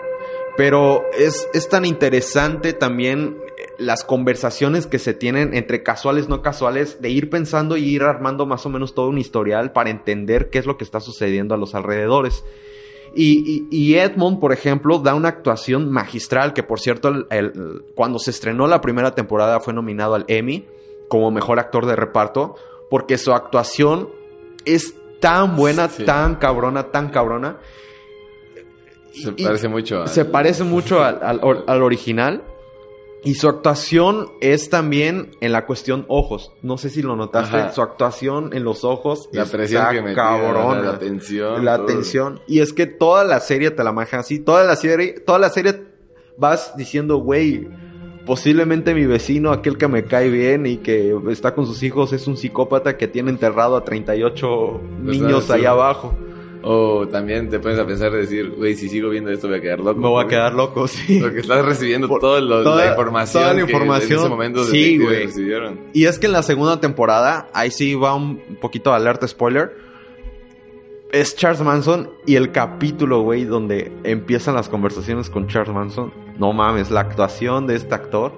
[0.57, 3.37] Pero es, es tan interesante también
[3.77, 8.45] las conversaciones que se tienen entre casuales, no casuales, de ir pensando y ir armando
[8.45, 11.57] más o menos todo un historial para entender qué es lo que está sucediendo a
[11.57, 12.43] los alrededores.
[13.17, 17.83] Y, y- y Edmond, por ejemplo, da una actuación magistral, que por cierto, el- el-
[17.95, 20.65] cuando se estrenó la primera temporada fue nominado al Emmy
[21.07, 22.55] como mejor actor de reparto,
[22.89, 24.09] porque su actuación
[24.65, 26.03] es tan buena, Sí.
[26.03, 27.57] tan cabrona, tan cabrona.
[29.13, 30.07] Se Y- parece mucho a...
[30.07, 32.43] se parece mucho al, al original.
[33.25, 36.53] Y su actuación es también en la cuestión ojos.
[36.61, 37.57] No sé si lo notaste.
[37.57, 37.71] Ajá.
[37.73, 40.81] Su actuación en los ojos La presión que metía, cabrona.
[40.81, 41.65] la tensión.
[41.65, 41.87] La todo.
[41.87, 42.39] tensión.
[42.47, 44.39] Y es que toda la serie te la maneja así.
[44.39, 45.83] Toda la serie, toda la serie
[46.37, 47.67] vas diciendo, güey,
[48.27, 52.27] posiblemente mi vecino, aquel que me cae bien y que está con sus hijos, es
[52.27, 55.53] un psicópata que tiene enterrado a 38 niños sí.
[55.53, 56.15] allá abajo.
[56.67, 59.61] O también te pones a pensar y decir, güey, si sigo viendo esto voy a
[59.61, 59.99] quedar loco.
[59.99, 61.19] Me voy a quedar loco, sí.
[61.21, 63.43] Porque estás recibiendo Por- toda la toda- información.
[63.43, 64.11] toda la que información.
[64.13, 65.29] En ese momento Sí, güey.
[65.93, 69.73] Y es que en la segunda temporada, ahí sí va un poquito de alerta spoiler.
[71.11, 76.11] Es Charles Manson y el capítulo, güey, donde empiezan las conversaciones con Charles Manson.
[76.39, 78.33] No mames, la actuación de este actor.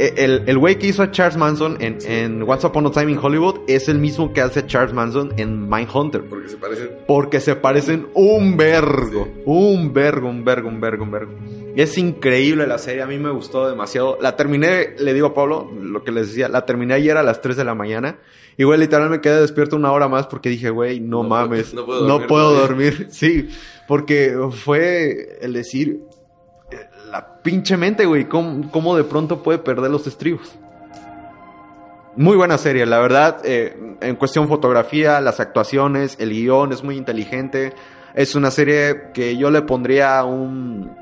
[0.00, 3.18] El el güey que hizo a Charles Manson en, en Once Upon a Time in
[3.18, 6.22] Hollywood es el mismo que hace a Charles Manson en Mindhunter.
[6.24, 6.90] Porque se parecen.
[7.06, 9.28] Porque se parecen un vergo.
[9.44, 11.32] Un vergo, un vergo, un vergo, un vergo.
[11.76, 14.18] Es increíble la serie, a mí me gustó demasiado.
[14.20, 17.40] La terminé, le digo a Pablo, lo que les decía, la terminé ayer a las
[17.40, 18.18] 3 de la mañana.
[18.56, 21.68] Y güey, literal me quedé despierto una hora más porque dije, güey, no, No mames,
[21.72, 23.06] puedo- no no puedo, dormir.
[23.10, 23.48] Sí,
[23.86, 26.00] porque fue el decir,
[27.10, 30.52] la pinche mente, güey, cómo, cómo de pronto puede perder los estribos.
[32.16, 33.40] Muy buena serie, la verdad.
[33.44, 37.72] eh, en cuestión fotografía, las actuaciones, el guion es muy inteligente.
[38.14, 40.96] Es una serie que yo le pondría un,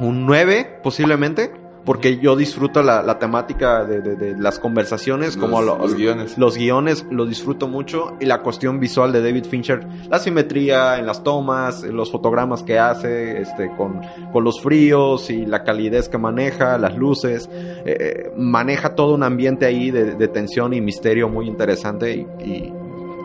[0.00, 1.52] un 9, posiblemente.
[1.84, 5.94] Porque yo disfruto la, la temática de, de- de las conversaciones, como Los- lo- los
[5.94, 6.38] guiones.
[6.38, 8.16] Los guiones lo disfruto mucho.
[8.20, 12.78] Y la cuestión visual de David Fincher, la simetría en las tomas, los fotogramas que
[12.78, 14.00] hace, este, con,
[14.32, 17.50] con los fríos y la calidez que maneja, las luces.
[17.52, 22.14] eh, eh, maneja todo un ambiente ahí de, de tensión y misterio muy interesante.
[22.14, 22.72] Y, y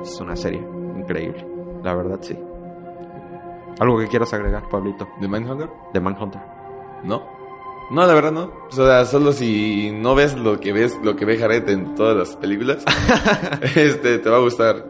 [0.03, 0.61] es una serie
[0.97, 1.45] increíble.
[1.83, 2.37] La verdad, sí.
[3.79, 5.07] ¿Algo que quieras agregar, Pablito?
[5.21, 5.69] ¿De Mindhunter?
[5.93, 6.41] De Manhunter.
[7.05, 7.38] No.
[7.89, 8.51] No, la verdad no.
[8.69, 12.15] O sea, solo si no ves lo que ves, lo que ve Jared en todas
[12.15, 12.83] las películas,
[13.75, 14.85] este, te va a gustar.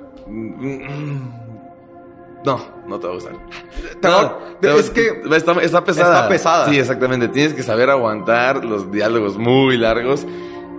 [2.45, 3.33] No, no te va a gustar.
[4.01, 4.37] No,
[4.77, 6.15] es que está, está pesada.
[6.15, 6.69] está pesada.
[6.69, 7.29] Sí, exactamente.
[7.29, 10.25] Tienes que saber aguantar los diálogos muy largos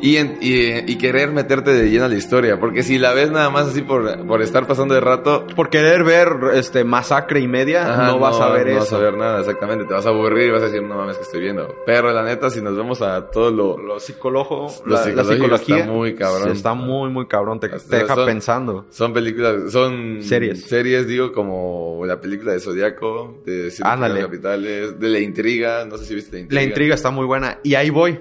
[0.01, 2.59] y, en- y, y querer meterte de lleno a la historia.
[2.59, 6.05] Porque si la ves nada más así por, por estar pasando de rato, por querer
[6.05, 8.81] ver este masacre y media, Ajá, no vas a ver no eso.
[8.81, 9.85] vas a ver nada, exactamente.
[9.85, 11.75] Te vas a aburrir y vas a decir, no mames, que estoy viendo.
[11.87, 13.79] Pero la neta, si nos vemos a todo lo.
[13.79, 16.45] Lo psicólogo, Lo la, psicología está muy cabrón.
[16.45, 17.61] sí, está muy, muy cabrón.
[17.61, 18.87] Te, deja pensando.
[18.91, 20.65] Son películas, son Series.
[20.65, 24.21] Series, digo, como la película de Zodiaco, de Ándale.
[24.21, 25.85] Capitales, de La Intriga.
[25.85, 26.61] No sé si viste La Intriga.
[26.61, 27.59] La intriga está muy buena.
[27.63, 28.19] Y ahí voy.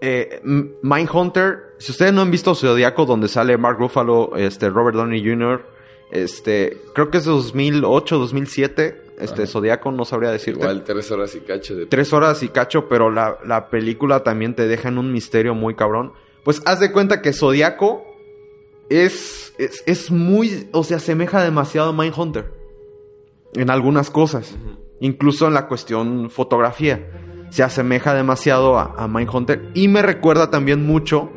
[0.00, 0.40] Eh,
[0.82, 5.64] Mindhunter, si ustedes no han visto Zodiaco, donde sale Mark Ruffalo, este, Robert Downey Jr.,
[6.10, 9.46] este, creo que es 2008, 2007, este, Ajá.
[9.46, 10.60] Zodiaco, no sabría decirte.
[10.60, 11.86] Igual tres horas y cacho de.
[11.86, 15.74] Tres horas y cacho, pero la, la película también te deja en un misterio muy
[15.74, 16.12] cabrón.
[16.44, 18.04] Pues haz de cuenta que Zodiaco
[18.88, 22.52] es, es, es muy, o se asemeja demasiado a Mindhunter.
[23.54, 24.56] En algunas cosas.
[25.00, 27.27] Incluso en la cuestión fotografía.
[27.50, 29.70] Se asemeja demasiado a, a Mindhunter.
[29.74, 31.30] Y me recuerda también mucho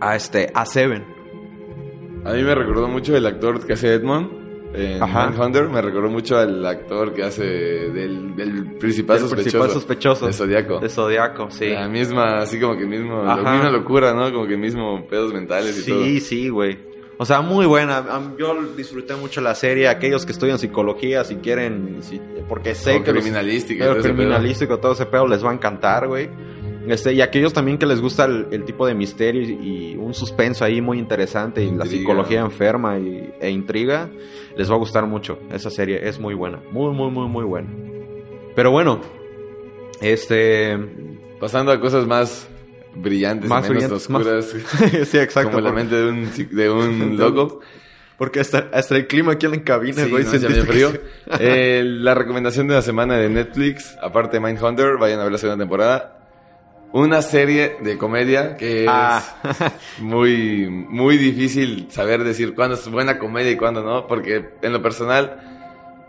[0.00, 1.04] a este, a Seven.
[2.24, 4.44] A mí me recordó mucho el actor que hace Edmond
[4.74, 5.30] en Ajá.
[5.70, 9.42] Me recordó mucho al actor que hace del, del principal El sospechoso.
[9.58, 10.26] principal sospechoso.
[10.26, 10.80] De Zodiaco.
[10.80, 11.68] De Zodiaco, sí.
[11.70, 13.40] La misma, así como que mismo, Ajá.
[13.40, 14.30] la misma locura, ¿no?
[14.32, 16.02] Como que mismo pedos mentales y todo.
[16.04, 16.78] Sí, sí, güey.
[17.16, 18.04] O sea, muy buena.
[18.38, 19.88] Yo disfruté mucho la serie.
[19.88, 24.00] Aquellos que estudian psicología, si quieren, si- porque sé O que los- criminalística y pero
[24.00, 26.28] todo criminalístico, todo ese pedo les va a encantar, güey.
[26.88, 30.14] Este, y aquellos también que les gusta el, el tipo de misterio y, y un
[30.14, 34.08] suspenso ahí muy interesante y la psicología enferma y, e intriga,
[34.56, 35.40] les va a gustar mucho.
[35.50, 36.60] Esa serie es muy buena.
[36.70, 37.68] Muy, muy, muy, muy buena.
[38.54, 39.00] Pero bueno,
[40.00, 40.78] este...
[41.40, 42.48] Pasando a cosas más
[42.94, 44.54] brillantes Más y menos brillantes, más- oscuras.
[45.08, 45.50] sí, exacto.
[45.50, 47.60] como la mente de un, psi- de un loco.
[48.18, 50.90] Porque hasta, hasta el clima aquí en la cabina, Sí, güey, no, que frío.
[50.90, 51.00] se-
[51.38, 55.38] Eh, la recomendación de la semana de Netflix, aparte de Mindhunter, vayan a ver la
[55.38, 56.12] segunda temporada.
[56.92, 59.22] Una serie de comedia que es Ah.
[59.98, 64.80] muy, muy difícil saber decir cuándo es buena comedia y cuándo no, porque en lo
[64.80, 65.36] personal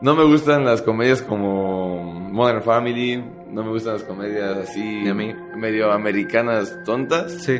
[0.01, 5.09] no me gustan las comedias como Modern Family, no me gustan las comedias así Ni
[5.09, 5.33] a mí.
[5.57, 7.33] medio americanas tontas.
[7.43, 7.59] Sí.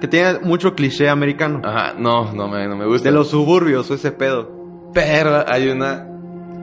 [0.00, 1.60] Que tiene mucho cliché americano.
[1.64, 3.08] Ajá, no, no me, no me gusta.
[3.08, 4.50] De los suburbios, ese pedo.
[4.92, 6.06] Pero hay una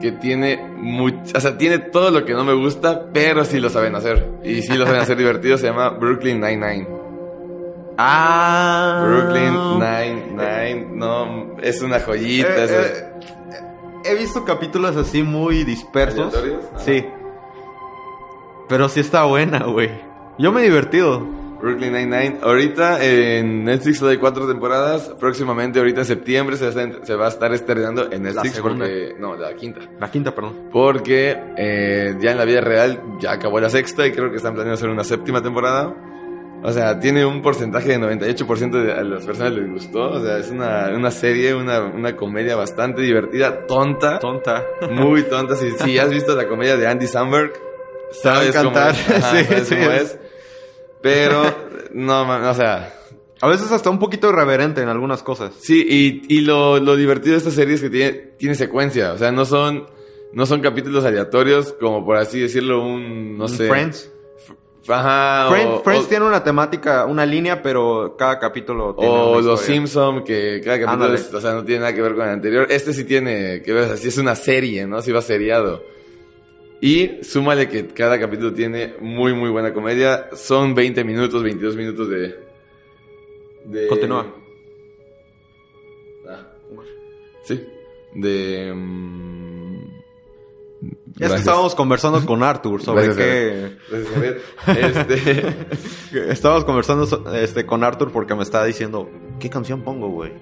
[0.00, 3.70] que tiene much- o sea, tiene todo lo que no me gusta, pero sí lo
[3.70, 4.28] saben hacer.
[4.44, 6.88] Y sí lo saben hacer divertido, se llama Brooklyn Nine-Nine.
[7.96, 9.04] Ah.
[9.06, 12.64] Brooklyn Nine-Nine, no, es una joyita.
[12.64, 13.04] Eh, eh,
[14.04, 16.34] he visto capítulos así muy dispersos.
[16.34, 16.78] Ajá.
[16.80, 17.04] Sí.
[18.68, 19.90] Pero sí está buena, güey.
[20.38, 21.22] Yo me he divertido.
[21.64, 22.38] Brooklyn Nine-Nine.
[22.42, 25.10] Ahorita en Netflix solo hay cuatro temporadas.
[25.18, 28.54] Próximamente, ahorita en septiembre, se va a estar, estrenando en Netflix.
[28.54, 28.84] segunda.
[28.84, 29.80] porque, no, la quinta.
[29.98, 30.68] La quinta, perdón.
[30.70, 34.52] Porque eh, ya en la vida real ya acabó la sexta y creo que están
[34.54, 35.94] planeando hacer una séptima temporada.
[36.62, 40.12] O sea, tiene un porcentaje de 98% de a las personas les gustó.
[40.12, 44.64] O sea, es una, una serie, una, una comedia bastante divertida, tonta, Tonta.
[44.90, 45.56] muy tonta.
[45.56, 47.52] Si, si has visto la comedia de Andy Samberg,
[48.12, 48.90] sabes cómo encantar.
[48.94, 49.10] es.
[49.10, 50.02] Ajá, Sí, sabes sí, cómo es.
[50.02, 50.18] es.
[51.04, 51.42] Pero,
[51.92, 52.92] no, man, o sea,
[53.40, 55.52] A veces hasta un poquito irreverente en algunas cosas.
[55.60, 59.12] Sí, y, y lo, lo divertido de esta serie es que tiene, tiene secuencia.
[59.12, 59.86] O sea, no son,
[60.32, 63.68] no son capítulos aleatorios, como por así decirlo, un, no sé.
[63.68, 64.10] Friends.
[64.88, 65.48] Ajá.
[65.50, 69.40] Friends, o, Friends o- tiene una temática, una línea, pero cada capítulo tiene o una
[69.40, 69.74] Los historia.
[69.80, 72.66] Simpson, que cada capítulo es- o sea, no tiene nada que ver con el anterior.
[72.70, 74.98] Este sí tiene que ver, así es una serie, ¿no?
[74.98, 75.82] Así va seriado.
[76.84, 80.28] Y súmale que cada capítulo tiene muy, muy buena comedia.
[80.34, 82.38] Son 20 minutos, 22 minutos de...
[83.64, 84.26] de Continúa.
[86.28, 86.46] Ah,
[87.44, 87.66] sí.
[88.12, 88.70] De...
[88.76, 89.78] mm,
[90.82, 91.40] que Gracias.
[91.40, 93.76] estábamos conversando con Arthur sobre Gracias, qué...
[94.66, 95.06] Gracias.
[96.12, 99.08] Este, Estábamos conversando este, con Arthur porque me estaba diciendo,
[99.40, 100.32] ¿qué canción pongo, güey?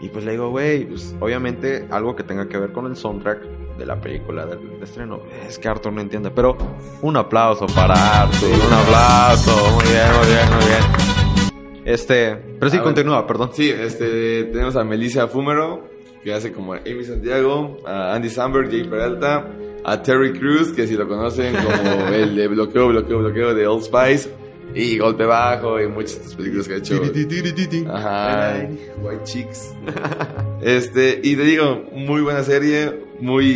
[0.00, 3.61] Y pues le digo, güey, pues, obviamente algo que tenga que ver con el soundtrack
[3.82, 5.20] de la película del, del estreno.
[5.48, 6.56] Es que Arthur no entiende, pero
[7.02, 9.70] un aplauso para Arthur, un aplauso.
[9.74, 11.82] Muy bien, muy bien, muy bien.
[11.84, 12.84] Este, pero sí, A ver.
[12.84, 13.50] continúa, perdón.
[13.52, 15.88] sí, este, tenemos a Melissa Fumero,
[16.22, 19.48] que hace como Amy Santiago, a Andy Samberg, Jay Peralta,
[19.84, 23.82] a Terry Crews, que si lo conocen como el de bloqueo, bloqueo, bloqueo de Old
[23.82, 24.30] Spice,
[24.76, 26.94] y Golpe Bajo, y muchas otras películas que ha hecho.
[27.90, 28.64] Ajá,
[29.02, 29.74] White Chicks.
[30.62, 33.46] Este, y te digo, muy buena serie, muy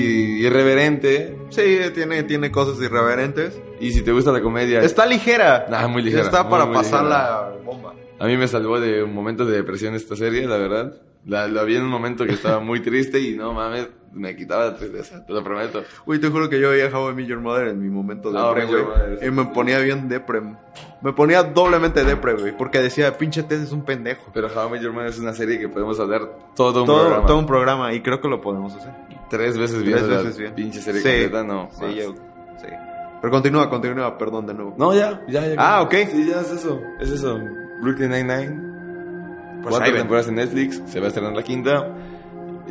[0.45, 1.63] irreverente, Sí,
[1.95, 3.61] tiene, tiene cosas irreverentes.
[3.81, 5.67] y si te gusta la comedia, Está ligera.
[5.71, 7.19] Ah, muy ligera, Está muy, para muy pasar ligera.
[7.19, 7.95] la bomba.
[8.19, 10.95] A mí me salvó de un momento de depresión esta serie, la verdad.
[11.27, 14.67] La, la vi en un momento que estaba muy triste y no mames, me quitaba
[14.67, 15.83] la tristeza, te lo prometo.
[16.07, 18.39] Uy, te juro que yo veía How I Met Your Mother en mi momento de
[18.39, 19.27] Your güey.
[19.27, 20.41] Y me ponía bien depre.
[21.03, 22.57] Me ponía doblemente depre, güey.
[22.57, 24.31] Porque decía, pinche Tess es un pendejo.
[24.33, 26.23] Pero How I Met Your Mother es una serie que podemos hablar
[26.55, 27.27] todo un Todo, programa.
[27.27, 27.93] todo un programa.
[27.93, 28.93] Y creo que lo podemos hacer.
[29.29, 30.55] Tres veces Tres viendo veces la bien.
[30.55, 31.09] pinche serie Sí.
[31.09, 31.69] completa, no.
[31.73, 31.95] Sí, más.
[31.95, 32.15] yo-
[32.61, 32.67] sí.
[33.21, 34.75] Pero continúa, continúa, perdón de nuevo.
[34.79, 35.55] No, ya, ya, ya.
[35.59, 35.95] Ah, ok.
[36.11, 37.39] Sí, ya es eso, es eso.
[37.83, 38.77] Brooklyn Nine-Nine.
[39.63, 41.93] Pues Cuatro temporadas en Netflix, se va a estrenar la quinta.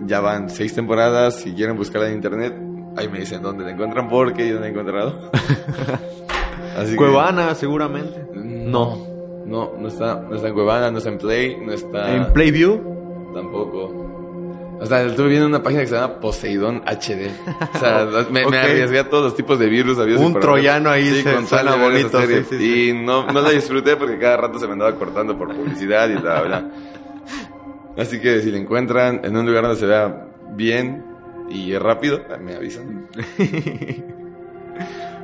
[0.05, 1.35] Ya van seis temporadas.
[1.35, 2.53] Si quieren buscarla en internet,
[2.95, 5.31] ahí me dicen dónde la encuentran porque yo no la he encontrado.
[6.77, 8.25] Así que- Cuevana, seguramente.
[8.33, 8.97] No.
[9.45, 12.15] No, no está, no está en Cuevana, no está en Play, no está...
[12.15, 13.31] En Playview.
[13.33, 14.04] Tampoco.
[14.79, 17.31] O sea, estuve viendo una página que se llama Poseidón HD.
[17.75, 18.51] O sea, me, Ok.
[18.51, 19.97] me arriesgué a todos los tipos de virus.
[19.97, 23.51] y Un troyano ahí se- con tal suena bonito, sí, sí, Y no, no la
[23.51, 26.69] disfruté porque cada rato se me andaba cortando por publicidad y bla, bla.
[27.97, 31.05] Así que si la encuentran en un lugar donde se vea bien
[31.49, 33.07] y rápido, me avisan.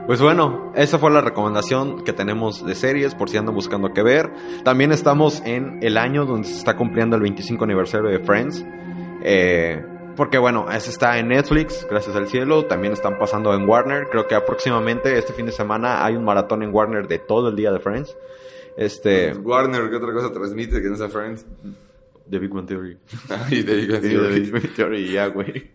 [0.07, 4.01] Pues bueno, esa fue la recomendación que tenemos de series por si andan buscando qué
[4.01, 4.31] ver.
[4.63, 8.65] También estamos en el año donde se está cumpliendo el 25 aniversario de Friends.
[9.23, 9.83] Eh,
[10.15, 12.65] porque bueno, ese está en Netflix, gracias al cielo.
[12.65, 14.07] También están pasando en Warner.
[14.09, 17.55] Creo que próximamente, este fin de semana, hay un maratón en Warner de todo el
[17.55, 18.15] día de Friends.
[18.77, 19.33] Este...
[19.33, 21.45] Warner, ¿qué otra cosa transmite que no sea Friends?
[22.29, 22.97] The Big One Theory.
[23.49, 25.71] y te digo Sí, The Big Bang Theory, ya, güey.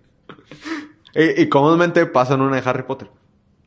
[1.15, 3.09] y, y comúnmente pasan una de Harry Potter.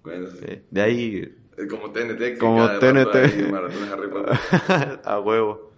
[0.04, 0.38] Bueno, sí.
[0.48, 1.36] Sí, De ahí
[1.70, 2.18] Como TNT.
[2.20, 3.16] que Como cada TNT.
[3.16, 5.00] hay un maratón de Harry Potter.
[5.04, 5.72] a huevo.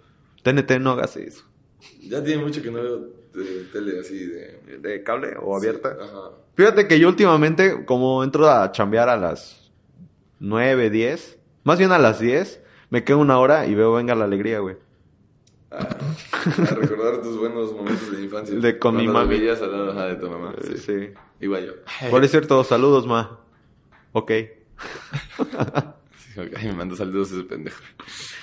[0.43, 1.43] TNT no hagas eso.
[2.01, 4.77] Ya tiene mucho que no veo de- tele así de...
[4.79, 5.97] ¿De cable o abierta?
[5.99, 6.31] Ajá.
[6.55, 9.71] Fíjate que yo últimamente, como entro a chambear a las
[10.39, 14.25] 9, 10, más bien a las 10, me quedo una hora y veo Venga la
[14.25, 14.75] Alegría, güey.
[15.71, 15.87] Ah,
[16.43, 18.55] a recordar tus buenos momentos de infancia.
[18.59, 19.37] De con mi mami.
[19.39, 20.53] veías al lado ajá, de tu mamá.
[20.61, 20.77] Sí.
[20.77, 21.13] Sí.
[21.39, 21.73] Igual yo.
[22.09, 23.39] Por cierto, saludos, ma.
[24.11, 24.31] Ok.
[26.57, 27.81] Ay, me mandó saludos ese pendejo.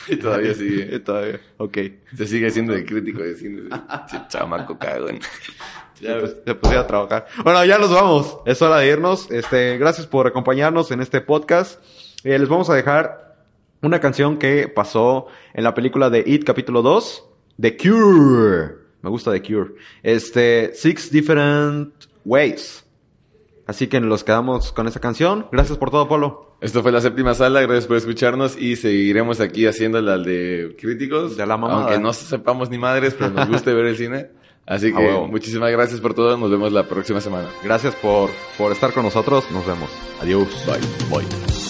[0.08, 0.98] Y todavía sigue.
[1.00, 1.40] Todavía.
[1.58, 1.78] Ok.
[2.16, 3.62] Se sigue siendo el crítico de cine.
[4.28, 5.18] Chamaco cagón.
[6.00, 7.26] Ya, pues, se pusiera a trabajar.
[7.42, 8.38] Bueno, ya nos vamos.
[8.46, 9.30] Es hora de irnos.
[9.30, 11.82] Este, gracias por acompañarnos en este podcast.
[12.24, 13.36] Eh, les vamos a dejar
[13.82, 17.24] una canción que pasó en la película de It capítulo 2,
[17.60, 18.74] The Cure.
[19.02, 19.74] Me gusta The Cure.
[20.02, 21.92] Este, Six Different
[22.24, 22.84] Ways.
[23.66, 25.46] Así que nos quedamos con esa canción.
[25.52, 26.47] Gracias por todo, Polo.
[26.60, 31.36] Esto fue la séptima sala, gracias por escucharnos y seguiremos aquí haciendo la de críticos.
[31.36, 31.82] De la mamada.
[31.82, 34.30] Aunque no sepamos ni madres, pero nos guste ver el cine.
[34.66, 37.48] Así que muchísimas gracias por todo, nos vemos la próxima semana.
[37.64, 38.28] Gracias por,
[38.58, 39.50] por estar con nosotros.
[39.50, 39.88] Nos vemos.
[40.20, 40.48] Adiós.
[40.66, 41.20] Bye.
[41.24, 41.67] Bye.